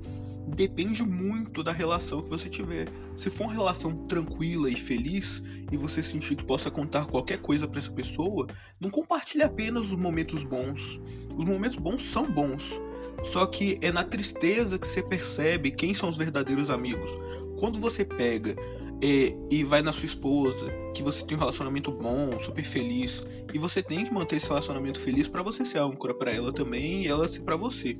Depende 0.56 1.04
muito 1.04 1.64
da 1.64 1.72
relação 1.72 2.22
que 2.22 2.30
você 2.30 2.50
tiver. 2.50 2.88
Se 3.16 3.30
for 3.30 3.46
uma 3.46 3.54
relação 3.54 4.06
tranquila 4.08 4.70
e 4.70 4.76
feliz 4.76 5.44
e 5.72 5.78
você 5.78 6.02
sentir 6.04 6.36
que 6.36 6.44
possa 6.44 6.70
contar 6.70 7.06
qualquer 7.06 7.40
coisa 7.40 7.68
para 7.68 7.80
essa 7.80 7.92
pessoa, 7.92 8.48
não 8.80 8.90
compartilhe 8.90 9.44
apenas 9.44 9.84
os 9.84 9.96
momentos 9.96 10.44
bons. 10.44 11.00
Os 11.38 11.46
momentos 11.46 11.78
bons 11.78 12.04
são 12.04 12.30
bons, 12.30 12.80
só 13.24 13.46
que 13.46 13.78
é 13.82 13.92
na 13.92 14.04
tristeza 14.04 14.78
que 14.78 14.88
você 14.88 15.02
percebe 15.02 15.72
quem 15.72 15.94
são 15.94 16.10
os 16.10 16.18
verdadeiros 16.18 16.70
amigos. 16.70 17.12
Quando 17.60 17.80
você 17.80 18.04
pega 18.04 18.56
é, 19.02 19.34
e 19.50 19.64
vai 19.64 19.82
na 19.82 19.94
sua 19.94 20.06
esposa, 20.06 20.68
que 20.94 21.02
você 21.02 21.24
tem 21.26 21.38
um 21.38 21.40
relacionamento 21.40 21.92
bom, 21.92 22.38
super 22.40 22.64
feliz, 22.66 23.26
e 23.54 23.58
você 23.58 23.82
tem 23.82 24.04
que 24.04 24.14
manter 24.14 24.38
esse 24.38 24.48
relacionamento 24.48 25.00
feliz 25.00 25.28
para 25.28 25.42
você 25.42 25.64
ser 25.64 25.80
âncora 25.80 26.14
para 26.14 26.32
ela 26.32 26.52
também 26.52 27.04
e 27.04 27.08
ela 27.08 27.28
ser 27.30 27.42
para 27.42 27.56
você. 27.56 27.98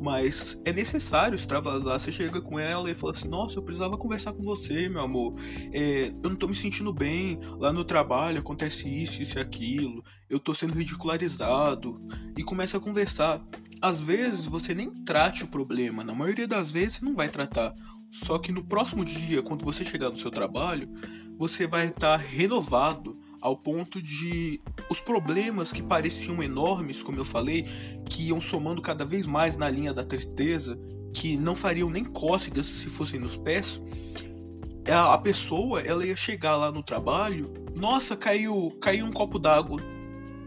Mas 0.00 0.60
é 0.64 0.72
necessário 0.72 1.34
extravasar. 1.34 1.98
Você 1.98 2.12
chega 2.12 2.40
com 2.40 2.58
ela 2.58 2.90
e 2.90 2.94
fala 2.94 3.12
assim: 3.12 3.28
Nossa, 3.28 3.58
eu 3.58 3.62
precisava 3.62 3.96
conversar 3.96 4.32
com 4.32 4.42
você, 4.42 4.88
meu 4.88 5.02
amor. 5.02 5.34
É, 5.72 6.12
eu 6.22 6.30
não 6.30 6.36
tô 6.36 6.46
me 6.48 6.54
sentindo 6.54 6.92
bem. 6.92 7.38
Lá 7.58 7.72
no 7.72 7.84
trabalho 7.84 8.40
acontece 8.40 8.88
isso, 8.88 9.22
isso 9.22 9.38
e 9.38 9.40
aquilo. 9.40 10.02
Eu 10.28 10.38
tô 10.38 10.54
sendo 10.54 10.74
ridicularizado. 10.74 12.00
E 12.36 12.42
começa 12.42 12.76
a 12.76 12.80
conversar. 12.80 13.42
às 13.80 14.00
vezes 14.00 14.46
você 14.46 14.74
nem 14.74 14.92
trate 15.04 15.44
o 15.44 15.48
problema, 15.48 16.02
na 16.02 16.14
maioria 16.14 16.48
das 16.48 16.70
vezes 16.70 16.94
você 16.94 17.04
não 17.04 17.14
vai 17.14 17.28
tratar. 17.28 17.74
Só 18.10 18.38
que 18.38 18.50
no 18.50 18.64
próximo 18.64 19.04
dia, 19.04 19.42
quando 19.42 19.64
você 19.64 19.84
chegar 19.84 20.10
no 20.10 20.16
seu 20.16 20.30
trabalho, 20.30 20.88
você 21.36 21.66
vai 21.66 21.88
estar 21.88 22.16
renovado 22.16 23.18
ao 23.40 23.56
ponto 23.56 24.00
de 24.02 24.60
os 24.90 25.00
problemas 25.00 25.72
que 25.72 25.82
pareciam 25.82 26.42
enormes, 26.42 27.02
como 27.02 27.18
eu 27.18 27.24
falei, 27.24 27.66
que 28.06 28.28
iam 28.28 28.40
somando 28.40 28.82
cada 28.82 29.04
vez 29.04 29.26
mais 29.26 29.56
na 29.56 29.68
linha 29.68 29.92
da 29.92 30.04
tristeza, 30.04 30.78
que 31.12 31.36
não 31.36 31.54
fariam 31.54 31.90
nem 31.90 32.04
cócegas 32.04 32.66
se 32.66 32.86
fossem 32.86 33.18
nos 33.18 33.36
pés, 33.36 33.80
a 34.90 35.18
pessoa 35.18 35.80
ela 35.80 36.04
ia 36.04 36.16
chegar 36.16 36.56
lá 36.56 36.72
no 36.72 36.82
trabalho, 36.82 37.52
nossa, 37.74 38.16
caiu, 38.16 38.76
caiu 38.80 39.04
um 39.04 39.12
copo 39.12 39.38
d'água. 39.38 39.80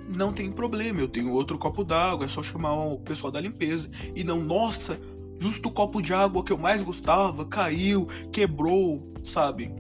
Não 0.09 0.33
tem 0.33 0.51
problema, 0.51 0.99
eu 0.99 1.07
tenho 1.07 1.31
outro 1.31 1.57
copo 1.57 1.83
d'água, 1.83 2.25
é 2.25 2.29
só 2.29 2.43
chamar 2.43 2.73
o 2.73 2.99
pessoal 2.99 3.31
da 3.31 3.39
limpeza. 3.39 3.89
E 4.15 4.23
não, 4.23 4.41
nossa, 4.41 4.99
justo 5.39 5.69
o 5.69 5.71
copo 5.71 6.01
de 6.01 6.13
água 6.13 6.43
que 6.43 6.51
eu 6.51 6.57
mais 6.57 6.81
gostava 6.81 7.45
caiu, 7.45 8.07
quebrou, 8.31 9.13
sabe? 9.23 9.71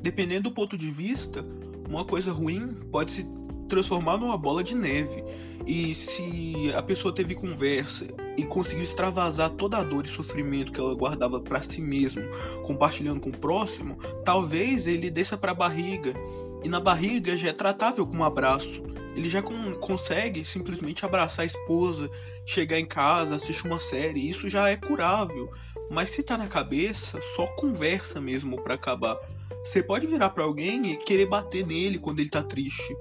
Dependendo 0.00 0.44
do 0.44 0.52
ponto 0.52 0.78
de 0.78 0.90
vista, 0.90 1.44
uma 1.88 2.04
coisa 2.04 2.32
ruim 2.32 2.74
pode 2.90 3.12
se 3.12 3.26
transformar 3.68 4.18
numa 4.18 4.36
bola 4.36 4.62
de 4.62 4.74
neve. 4.74 5.22
E 5.66 5.94
se 5.94 6.72
a 6.74 6.82
pessoa 6.82 7.12
teve 7.12 7.34
conversa 7.34 8.06
e 8.36 8.44
conseguiu 8.44 8.84
extravasar 8.84 9.50
toda 9.50 9.78
a 9.78 9.82
dor 9.82 10.04
e 10.04 10.08
sofrimento 10.08 10.70
que 10.70 10.78
ela 10.78 10.94
guardava 10.94 11.40
para 11.40 11.62
si 11.62 11.80
mesmo, 11.80 12.22
compartilhando 12.64 13.20
com 13.20 13.30
o 13.30 13.36
próximo, 13.36 13.98
talvez 14.24 14.86
ele 14.86 15.10
desça 15.10 15.36
para 15.36 15.52
a 15.52 15.54
barriga. 15.54 16.14
E 16.62 16.68
na 16.68 16.78
barriga 16.78 17.36
já 17.36 17.48
é 17.48 17.52
tratável 17.52 18.06
com 18.06 18.18
um 18.18 18.24
abraço. 18.24 18.82
Ele 19.16 19.30
já 19.30 19.40
com, 19.40 19.74
consegue 19.76 20.44
simplesmente 20.44 21.04
abraçar 21.06 21.42
a 21.42 21.46
esposa, 21.46 22.10
chegar 22.44 22.78
em 22.78 22.84
casa, 22.84 23.34
assistir 23.34 23.66
uma 23.66 23.80
série. 23.80 24.28
Isso 24.28 24.48
já 24.50 24.68
é 24.68 24.76
curável. 24.76 25.50
Mas 25.90 26.10
se 26.10 26.22
tá 26.22 26.36
na 26.36 26.46
cabeça, 26.46 27.18
só 27.34 27.46
conversa 27.46 28.20
mesmo 28.20 28.60
para 28.62 28.74
acabar. 28.74 29.18
Você 29.64 29.82
pode 29.82 30.06
virar 30.06 30.30
para 30.30 30.44
alguém 30.44 30.92
e 30.92 30.96
querer 30.98 31.26
bater 31.26 31.66
nele 31.66 31.98
quando 31.98 32.20
ele 32.20 32.28
tá 32.28 32.42
triste. 32.42 32.94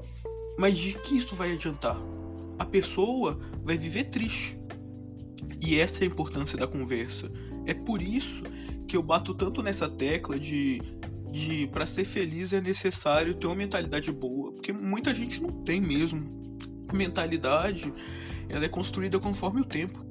Mas 0.58 0.78
de 0.78 0.93
que 0.93 1.17
isso 1.17 1.36
vai 1.36 1.51
adiantar? 1.51 1.97
A 2.58 2.65
pessoa 2.65 3.38
vai 3.62 3.78
viver 3.78 4.06
triste. 4.06 4.58
E 5.62 5.78
essa 5.78 6.04
é 6.04 6.08
a 6.08 6.10
importância 6.10 6.58
da 6.58 6.65
conversa. 6.65 7.30
É 7.65 7.73
por 7.73 8.01
isso 8.01 8.43
que 8.88 8.95
eu 8.95 9.04
bato 9.04 9.34
tanto 9.34 9.62
nessa 9.62 9.89
tecla 9.89 10.39
de 10.39 10.82
de 11.36 11.67
para 11.67 11.86
ser 11.86 12.06
feliz 12.06 12.54
é 12.54 12.62
necessário 12.62 13.34
ter 13.34 13.45
uma 13.45 13.56
mentalidade 13.56 14.10
boa, 14.12 14.54
porque 14.54 14.71
muita 14.71 15.13
gente 15.13 15.41
não 15.41 15.52
tem 15.52 15.82
mesmo. 15.82 16.34
Mentalidade, 16.93 17.93
ela 18.48 18.63
é 18.63 18.69
construída 18.69 19.19
conforme 19.19 19.60
o 19.60 19.65
tempo. 19.65 20.04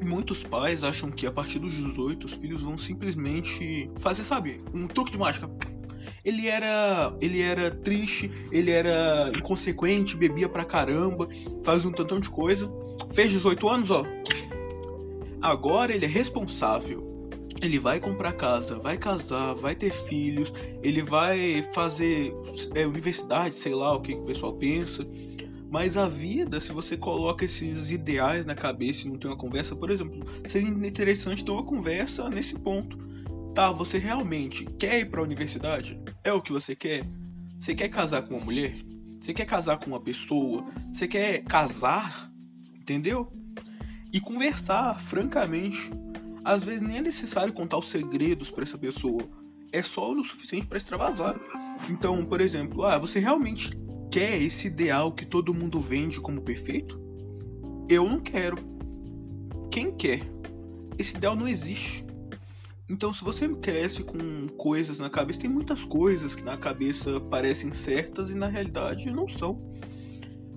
Muitos 0.00 0.44
pais 0.44 0.84
acham 0.84 1.10
que 1.10 1.26
a 1.26 1.32
partir 1.32 1.58
dos 1.58 1.72
18 1.72 2.24
os 2.24 2.34
filhos 2.34 2.62
vão 2.62 2.78
simplesmente 2.78 3.90
fazer, 3.98 4.24
sabe, 4.24 4.62
um 4.72 4.86
truque 4.86 5.10
de 5.10 5.18
mágica. 5.18 5.50
Ele 6.24 6.46
era, 6.46 7.16
ele 7.20 7.40
era 7.40 7.70
triste, 7.70 8.30
ele 8.52 8.70
era 8.70 9.30
inconsequente, 9.36 10.16
bebia 10.16 10.48
pra 10.48 10.64
caramba, 10.64 11.28
fazia 11.64 11.88
um 11.88 11.92
tantão 11.92 12.20
de 12.20 12.30
coisa. 12.30 12.70
Fez 13.12 13.30
18 13.30 13.68
anos, 13.68 13.90
ó. 13.90 14.04
Agora 15.40 15.92
ele 15.92 16.04
é 16.04 16.08
responsável. 16.08 17.11
Ele 17.62 17.78
vai 17.78 18.00
comprar 18.00 18.32
casa, 18.32 18.78
vai 18.78 18.98
casar, 18.98 19.54
vai 19.54 19.74
ter 19.74 19.92
filhos, 19.92 20.52
ele 20.82 21.00
vai 21.00 21.62
fazer 21.72 22.34
é, 22.74 22.84
universidade, 22.84 23.54
sei 23.54 23.74
lá 23.74 23.94
o 23.94 24.00
que 24.00 24.14
o 24.14 24.24
pessoal 24.24 24.52
pensa. 24.54 25.06
Mas 25.70 25.96
a 25.96 26.06
vida, 26.06 26.60
se 26.60 26.72
você 26.72 26.96
coloca 26.96 27.44
esses 27.44 27.90
ideais 27.90 28.44
na 28.44 28.54
cabeça 28.54 29.06
e 29.06 29.10
não 29.10 29.16
tem 29.16 29.30
uma 29.30 29.36
conversa, 29.36 29.74
por 29.74 29.90
exemplo, 29.90 30.22
seria 30.44 30.68
interessante 30.68 31.44
ter 31.44 31.50
uma 31.50 31.64
conversa 31.64 32.28
nesse 32.28 32.54
ponto. 32.54 32.98
Tá, 33.54 33.70
você 33.70 33.96
realmente 33.96 34.66
quer 34.78 35.00
ir 35.00 35.06
para 35.06 35.20
a 35.20 35.24
universidade? 35.24 35.98
É 36.24 36.32
o 36.32 36.42
que 36.42 36.52
você 36.52 36.74
quer? 36.74 37.04
Você 37.58 37.74
quer 37.74 37.88
casar 37.88 38.22
com 38.22 38.34
uma 38.34 38.44
mulher? 38.44 38.74
Você 39.20 39.32
quer 39.32 39.46
casar 39.46 39.78
com 39.78 39.86
uma 39.86 40.00
pessoa? 40.00 40.66
Você 40.90 41.06
quer 41.06 41.42
casar? 41.44 42.30
Entendeu? 42.74 43.32
E 44.12 44.20
conversar 44.20 45.00
francamente. 45.00 45.90
Às 46.44 46.64
vezes 46.64 46.80
nem 46.80 46.98
é 46.98 47.02
necessário 47.02 47.52
contar 47.52 47.78
os 47.78 47.88
segredos 47.88 48.50
para 48.50 48.64
essa 48.64 48.78
pessoa. 48.78 49.22
É 49.70 49.82
só 49.82 50.12
o 50.12 50.24
suficiente 50.24 50.66
para 50.66 50.76
extravasar. 50.76 51.38
Então, 51.88 52.24
por 52.24 52.40
exemplo, 52.40 52.84
ah, 52.84 52.98
você 52.98 53.18
realmente 53.18 53.70
quer 54.10 54.40
esse 54.40 54.66
ideal 54.66 55.12
que 55.12 55.24
todo 55.24 55.54
mundo 55.54 55.80
vende 55.80 56.20
como 56.20 56.42
perfeito? 56.42 57.00
Eu 57.88 58.08
não 58.08 58.18
quero. 58.18 58.58
Quem 59.70 59.90
quer? 59.90 60.20
Esse 60.98 61.16
ideal 61.16 61.34
não 61.34 61.48
existe. 61.48 62.04
Então, 62.88 63.14
se 63.14 63.24
você 63.24 63.48
cresce 63.48 64.02
com 64.02 64.48
coisas 64.48 64.98
na 64.98 65.08
cabeça, 65.08 65.40
tem 65.40 65.48
muitas 65.48 65.82
coisas 65.82 66.34
que 66.34 66.44
na 66.44 66.58
cabeça 66.58 67.18
parecem 67.20 67.72
certas 67.72 68.28
e 68.28 68.34
na 68.34 68.48
realidade 68.48 69.10
não 69.10 69.26
são. 69.26 69.72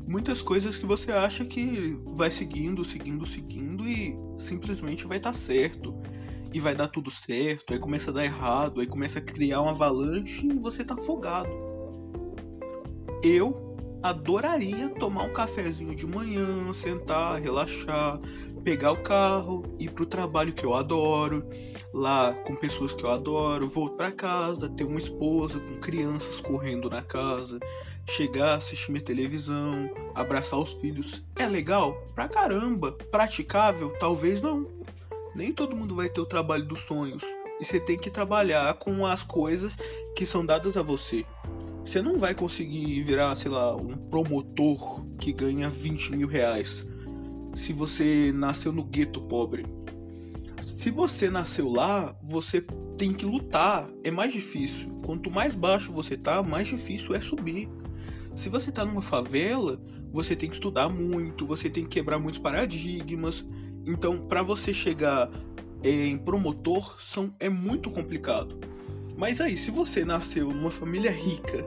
Muitas 0.08 0.42
coisas 0.42 0.78
que 0.78 0.86
você 0.86 1.12
acha 1.12 1.44
que 1.44 2.00
vai 2.06 2.30
seguindo, 2.30 2.86
seguindo, 2.86 3.26
seguindo 3.26 3.88
e 3.88 4.16
simplesmente 4.38 5.08
vai 5.08 5.18
estar 5.18 5.32
tá 5.32 5.38
certo. 5.38 5.96
E 6.54 6.60
vai 6.60 6.74
dar 6.74 6.88
tudo 6.88 7.12
certo, 7.12 7.74
aí 7.74 7.80
começa 7.80 8.12
a 8.12 8.14
dar 8.14 8.24
errado, 8.24 8.80
aí 8.80 8.88
começa 8.88 9.20
a 9.20 9.22
criar 9.22 9.62
uma 9.62 9.72
avalanche 9.72 10.48
e 10.48 10.54
você 10.54 10.86
tá 10.86 10.94
afogado. 10.94 11.50
Eu 13.22 13.65
adoraria 14.10 14.90
tomar 14.90 15.24
um 15.24 15.34
cafezinho 15.34 15.96
de 15.96 16.06
manhã, 16.06 16.72
sentar, 16.74 17.42
relaxar, 17.42 18.20
pegar 18.64 18.92
o 18.92 19.02
carro, 19.02 19.64
ir 19.80 19.92
pro 19.92 20.06
trabalho 20.06 20.54
que 20.54 20.64
eu 20.64 20.74
adoro, 20.76 21.44
lá 21.94 22.34
com 22.46 22.56
pessoas 22.56 22.94
que 22.94 23.04
eu 23.04 23.10
adoro, 23.10 23.68
voltar 23.68 23.96
para 23.96 24.12
casa, 24.12 24.70
ter 24.70 24.84
uma 24.84 25.00
esposa 25.00 25.60
com 25.60 25.80
crianças 25.80 26.40
correndo 26.40 26.90
na 26.90 27.02
casa, 27.02 27.60
chegar, 28.08 28.56
assistir 28.56 28.92
minha 28.92 29.04
televisão, 29.04 29.90
abraçar 30.14 30.60
os 30.60 30.74
filhos. 30.74 31.24
É 31.36 31.48
legal? 31.48 31.94
Pra 32.14 32.28
caramba. 32.28 32.92
Praticável? 32.92 33.90
Talvez 34.00 34.42
não. 34.42 34.68
Nem 35.34 35.52
todo 35.52 35.76
mundo 35.76 35.96
vai 35.96 36.10
ter 36.10 36.22
o 36.22 36.26
trabalho 36.26 36.66
dos 36.66 36.82
sonhos. 36.82 37.24
E 37.60 37.66
você 37.66 37.80
tem 37.80 37.98
que 37.98 38.10
trabalhar 38.10 38.74
com 38.76 39.06
as 39.06 39.24
coisas 39.24 39.78
que 40.16 40.26
são 40.26 40.46
dadas 40.46 40.76
a 40.78 40.82
você. 40.82 41.26
Você 41.86 42.02
não 42.02 42.18
vai 42.18 42.34
conseguir 42.34 43.04
virar, 43.04 43.36
sei 43.36 43.52
lá, 43.52 43.76
um 43.76 43.96
promotor 43.96 45.06
que 45.20 45.32
ganha 45.32 45.70
20 45.70 46.16
mil 46.16 46.28
reais 46.28 46.86
se 47.56 47.72
você 47.72 48.34
nasceu 48.34 48.74
no 48.74 48.84
gueto 48.84 49.22
pobre. 49.22 49.66
Se 50.62 50.90
você 50.90 51.30
nasceu 51.30 51.70
lá, 51.70 52.18
você 52.24 52.66
tem 52.98 53.14
que 53.14 53.24
lutar. 53.24 53.88
É 54.04 54.10
mais 54.10 54.34
difícil. 54.34 54.98
Quanto 55.06 55.30
mais 55.30 55.54
baixo 55.54 55.94
você 55.94 56.18
tá, 56.18 56.42
mais 56.42 56.68
difícil 56.68 57.14
é 57.14 57.22
subir. 57.22 57.70
Se 58.36 58.50
você 58.50 58.72
tá 58.72 58.84
numa 58.84 59.02
favela, 59.02 59.80
você 60.12 60.36
tem 60.36 60.50
que 60.50 60.56
estudar 60.56 60.90
muito, 60.90 61.46
você 61.46 61.70
tem 61.70 61.84
que 61.84 61.92
quebrar 61.92 62.18
muitos 62.18 62.40
paradigmas. 62.40 63.46
Então, 63.86 64.28
para 64.28 64.42
você 64.42 64.74
chegar 64.74 65.30
em 65.84 66.18
promotor, 66.18 66.96
são, 67.00 67.34
é 67.40 67.48
muito 67.48 67.92
complicado. 67.92 68.60
Mas 69.18 69.40
aí, 69.40 69.56
se 69.56 69.72
você 69.72 70.04
nasceu 70.04 70.52
numa 70.52 70.72
família 70.72 71.12
rica, 71.12 71.66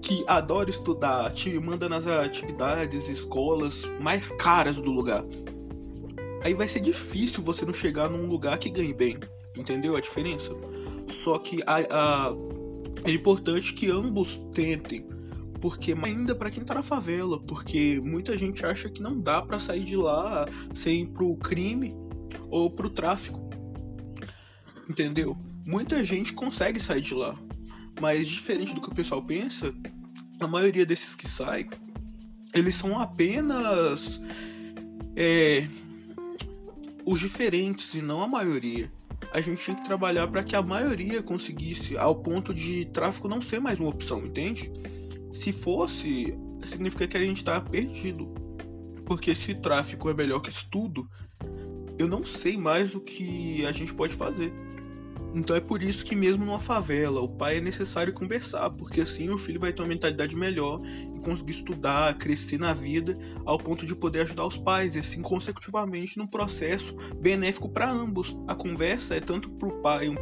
que 0.00 0.24
adora 0.26 0.70
estudar, 0.70 1.32
te 1.32 1.58
manda 1.58 1.88
nas 1.88 2.06
atividades, 2.06 3.08
escolas 3.08 3.90
mais 4.00 4.30
caras 4.32 4.76
do 4.76 4.90
lugar, 4.90 5.24
aí 6.42 6.54
vai 6.54 6.68
ser 6.68 6.80
difícil 6.80 7.42
você 7.42 7.64
não 7.64 7.72
chegar 7.72 8.08
num 8.08 8.26
lugar 8.26 8.58
que 8.58 8.70
ganhe 8.70 8.94
bem. 8.94 9.18
Entendeu 9.56 9.96
a 9.96 10.00
diferença? 10.00 10.52
Só 11.06 11.38
que 11.38 11.62
a, 11.66 11.76
a, 11.90 12.34
é 13.04 13.12
importante 13.12 13.74
que 13.74 13.90
ambos 13.90 14.38
tentem. 14.54 15.06
Porque 15.60 15.94
ainda 16.02 16.34
para 16.34 16.50
quem 16.50 16.64
tá 16.64 16.74
na 16.74 16.82
favela, 16.82 17.38
porque 17.38 18.00
muita 18.02 18.36
gente 18.36 18.66
acha 18.66 18.88
que 18.88 19.00
não 19.00 19.20
dá 19.20 19.40
para 19.40 19.60
sair 19.60 19.84
de 19.84 19.96
lá 19.96 20.46
sem 20.74 21.02
ir 21.02 21.06
pro 21.06 21.36
crime 21.36 21.94
ou 22.50 22.68
pro 22.68 22.90
tráfico. 22.90 23.48
Entendeu? 24.90 25.36
Muita 25.66 26.04
gente 26.04 26.32
consegue 26.32 26.80
sair 26.80 27.00
de 27.00 27.14
lá. 27.14 27.36
Mas 28.00 28.26
diferente 28.26 28.74
do 28.74 28.80
que 28.80 28.88
o 28.88 28.94
pessoal 28.94 29.22
pensa, 29.22 29.74
a 30.40 30.46
maioria 30.46 30.84
desses 30.84 31.14
que 31.14 31.28
saem, 31.28 31.68
eles 32.54 32.74
são 32.74 32.98
apenas 32.98 34.20
é, 35.16 35.66
os 37.04 37.20
diferentes 37.20 37.94
e 37.94 38.02
não 38.02 38.22
a 38.22 38.28
maioria. 38.28 38.90
A 39.32 39.40
gente 39.40 39.62
tinha 39.62 39.76
que 39.76 39.84
trabalhar 39.84 40.26
para 40.26 40.42
que 40.42 40.54
a 40.54 40.62
maioria 40.62 41.22
conseguisse, 41.22 41.96
ao 41.96 42.16
ponto 42.16 42.52
de 42.52 42.84
tráfico 42.86 43.28
não 43.28 43.40
ser 43.40 43.60
mais 43.60 43.80
uma 43.80 43.88
opção, 43.88 44.26
entende? 44.26 44.70
Se 45.32 45.52
fosse, 45.52 46.36
significa 46.62 47.06
que 47.06 47.16
a 47.16 47.24
gente 47.24 47.42
tá 47.42 47.60
perdido. 47.60 48.26
Porque 49.06 49.34
se 49.34 49.54
tráfico 49.54 50.10
é 50.10 50.14
melhor 50.14 50.40
que 50.40 50.50
estudo, 50.50 51.08
eu 51.98 52.08
não 52.08 52.24
sei 52.24 52.56
mais 52.56 52.94
o 52.94 53.00
que 53.00 53.64
a 53.64 53.72
gente 53.72 53.94
pode 53.94 54.14
fazer. 54.14 54.52
Então 55.34 55.56
é 55.56 55.60
por 55.60 55.82
isso 55.82 56.04
que 56.04 56.14
mesmo 56.14 56.44
numa 56.44 56.60
favela, 56.60 57.20
o 57.20 57.28
pai 57.28 57.56
é 57.56 57.60
necessário 57.60 58.12
conversar, 58.12 58.68
porque 58.70 59.00
assim 59.00 59.30
o 59.30 59.38
filho 59.38 59.58
vai 59.58 59.72
ter 59.72 59.82
uma 59.82 59.88
mentalidade 59.88 60.36
melhor 60.36 60.80
e 60.84 61.20
conseguir 61.20 61.52
estudar, 61.52 62.18
crescer 62.18 62.58
na 62.58 62.72
vida, 62.72 63.16
ao 63.44 63.58
ponto 63.58 63.86
de 63.86 63.94
poder 63.94 64.20
ajudar 64.20 64.46
os 64.46 64.58
pais, 64.58 64.94
e 64.94 64.98
assim 64.98 65.22
consecutivamente 65.22 66.18
num 66.18 66.26
processo 66.26 66.94
benéfico 67.16 67.68
para 67.68 67.90
ambos. 67.90 68.36
A 68.46 68.54
conversa 68.54 69.14
é 69.14 69.20
tanto 69.20 69.48
para 69.50 69.68
o 69.68 69.80
pai, 69.80 70.08
um 70.08 70.16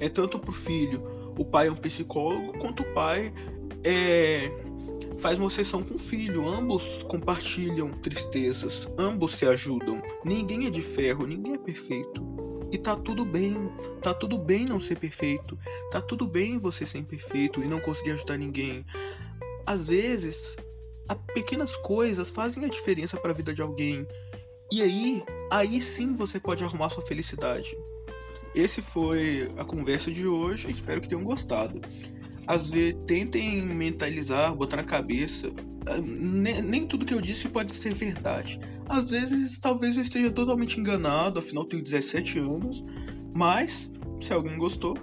é 0.00 0.08
tanto 0.08 0.38
para 0.38 0.50
o 0.50 0.54
filho, 0.54 1.02
o 1.38 1.44
pai 1.44 1.68
é 1.68 1.70
um 1.70 1.76
psicólogo, 1.76 2.58
quanto 2.58 2.82
o 2.82 2.94
pai 2.94 3.32
é 3.84 4.50
faz 5.18 5.38
uma 5.38 5.50
sessão 5.50 5.82
com 5.82 5.94
o 5.94 5.98
filho, 5.98 6.46
ambos 6.48 7.02
compartilham 7.04 7.90
tristezas, 7.90 8.88
ambos 8.96 9.32
se 9.32 9.46
ajudam. 9.46 10.00
Ninguém 10.24 10.66
é 10.66 10.70
de 10.70 10.80
ferro, 10.80 11.26
ninguém 11.26 11.54
é 11.54 11.58
perfeito. 11.58 12.27
E 12.70 12.76
tá 12.76 12.94
tudo 12.94 13.24
bem, 13.24 13.70
tá 14.02 14.12
tudo 14.12 14.36
bem 14.36 14.66
não 14.66 14.78
ser 14.78 14.98
perfeito, 14.98 15.58
tá 15.90 16.00
tudo 16.00 16.26
bem 16.26 16.58
você 16.58 16.84
ser 16.84 16.98
imperfeito 16.98 17.62
e 17.62 17.66
não 17.66 17.80
conseguir 17.80 18.12
ajudar 18.12 18.36
ninguém. 18.36 18.84
Às 19.64 19.86
vezes, 19.86 20.54
pequenas 21.32 21.76
coisas 21.76 22.28
fazem 22.28 22.64
a 22.64 22.68
diferença 22.68 23.16
para 23.16 23.30
a 23.30 23.34
vida 23.34 23.54
de 23.54 23.62
alguém. 23.62 24.06
E 24.70 24.82
aí, 24.82 25.22
aí 25.50 25.80
sim 25.80 26.14
você 26.14 26.38
pode 26.38 26.62
arrumar 26.62 26.90
sua 26.90 27.04
felicidade. 27.04 27.74
Esse 28.54 28.82
foi 28.82 29.50
a 29.56 29.64
conversa 29.64 30.10
de 30.10 30.26
hoje, 30.26 30.70
espero 30.70 31.00
que 31.00 31.08
tenham 31.08 31.24
gostado. 31.24 31.80
Às 32.46 32.70
vezes, 32.70 32.96
tentem 33.06 33.62
mentalizar, 33.62 34.54
botar 34.54 34.76
na 34.76 34.84
cabeça. 34.84 35.50
Ah, 35.86 35.98
nem, 35.98 36.60
nem 36.60 36.86
tudo 36.86 37.06
que 37.06 37.14
eu 37.14 37.20
disse 37.20 37.48
pode 37.48 37.72
ser 37.74 37.94
verdade 37.94 38.60
às 38.88 39.10
vezes, 39.10 39.58
talvez 39.58 39.96
eu 39.96 40.02
esteja 40.02 40.30
totalmente 40.30 40.80
enganado, 40.80 41.38
afinal 41.38 41.64
tenho 41.64 41.82
17 41.82 42.38
anos, 42.38 42.84
mas 43.34 43.90
se 44.20 44.32
alguém 44.32 44.56
gostou, 44.56 44.96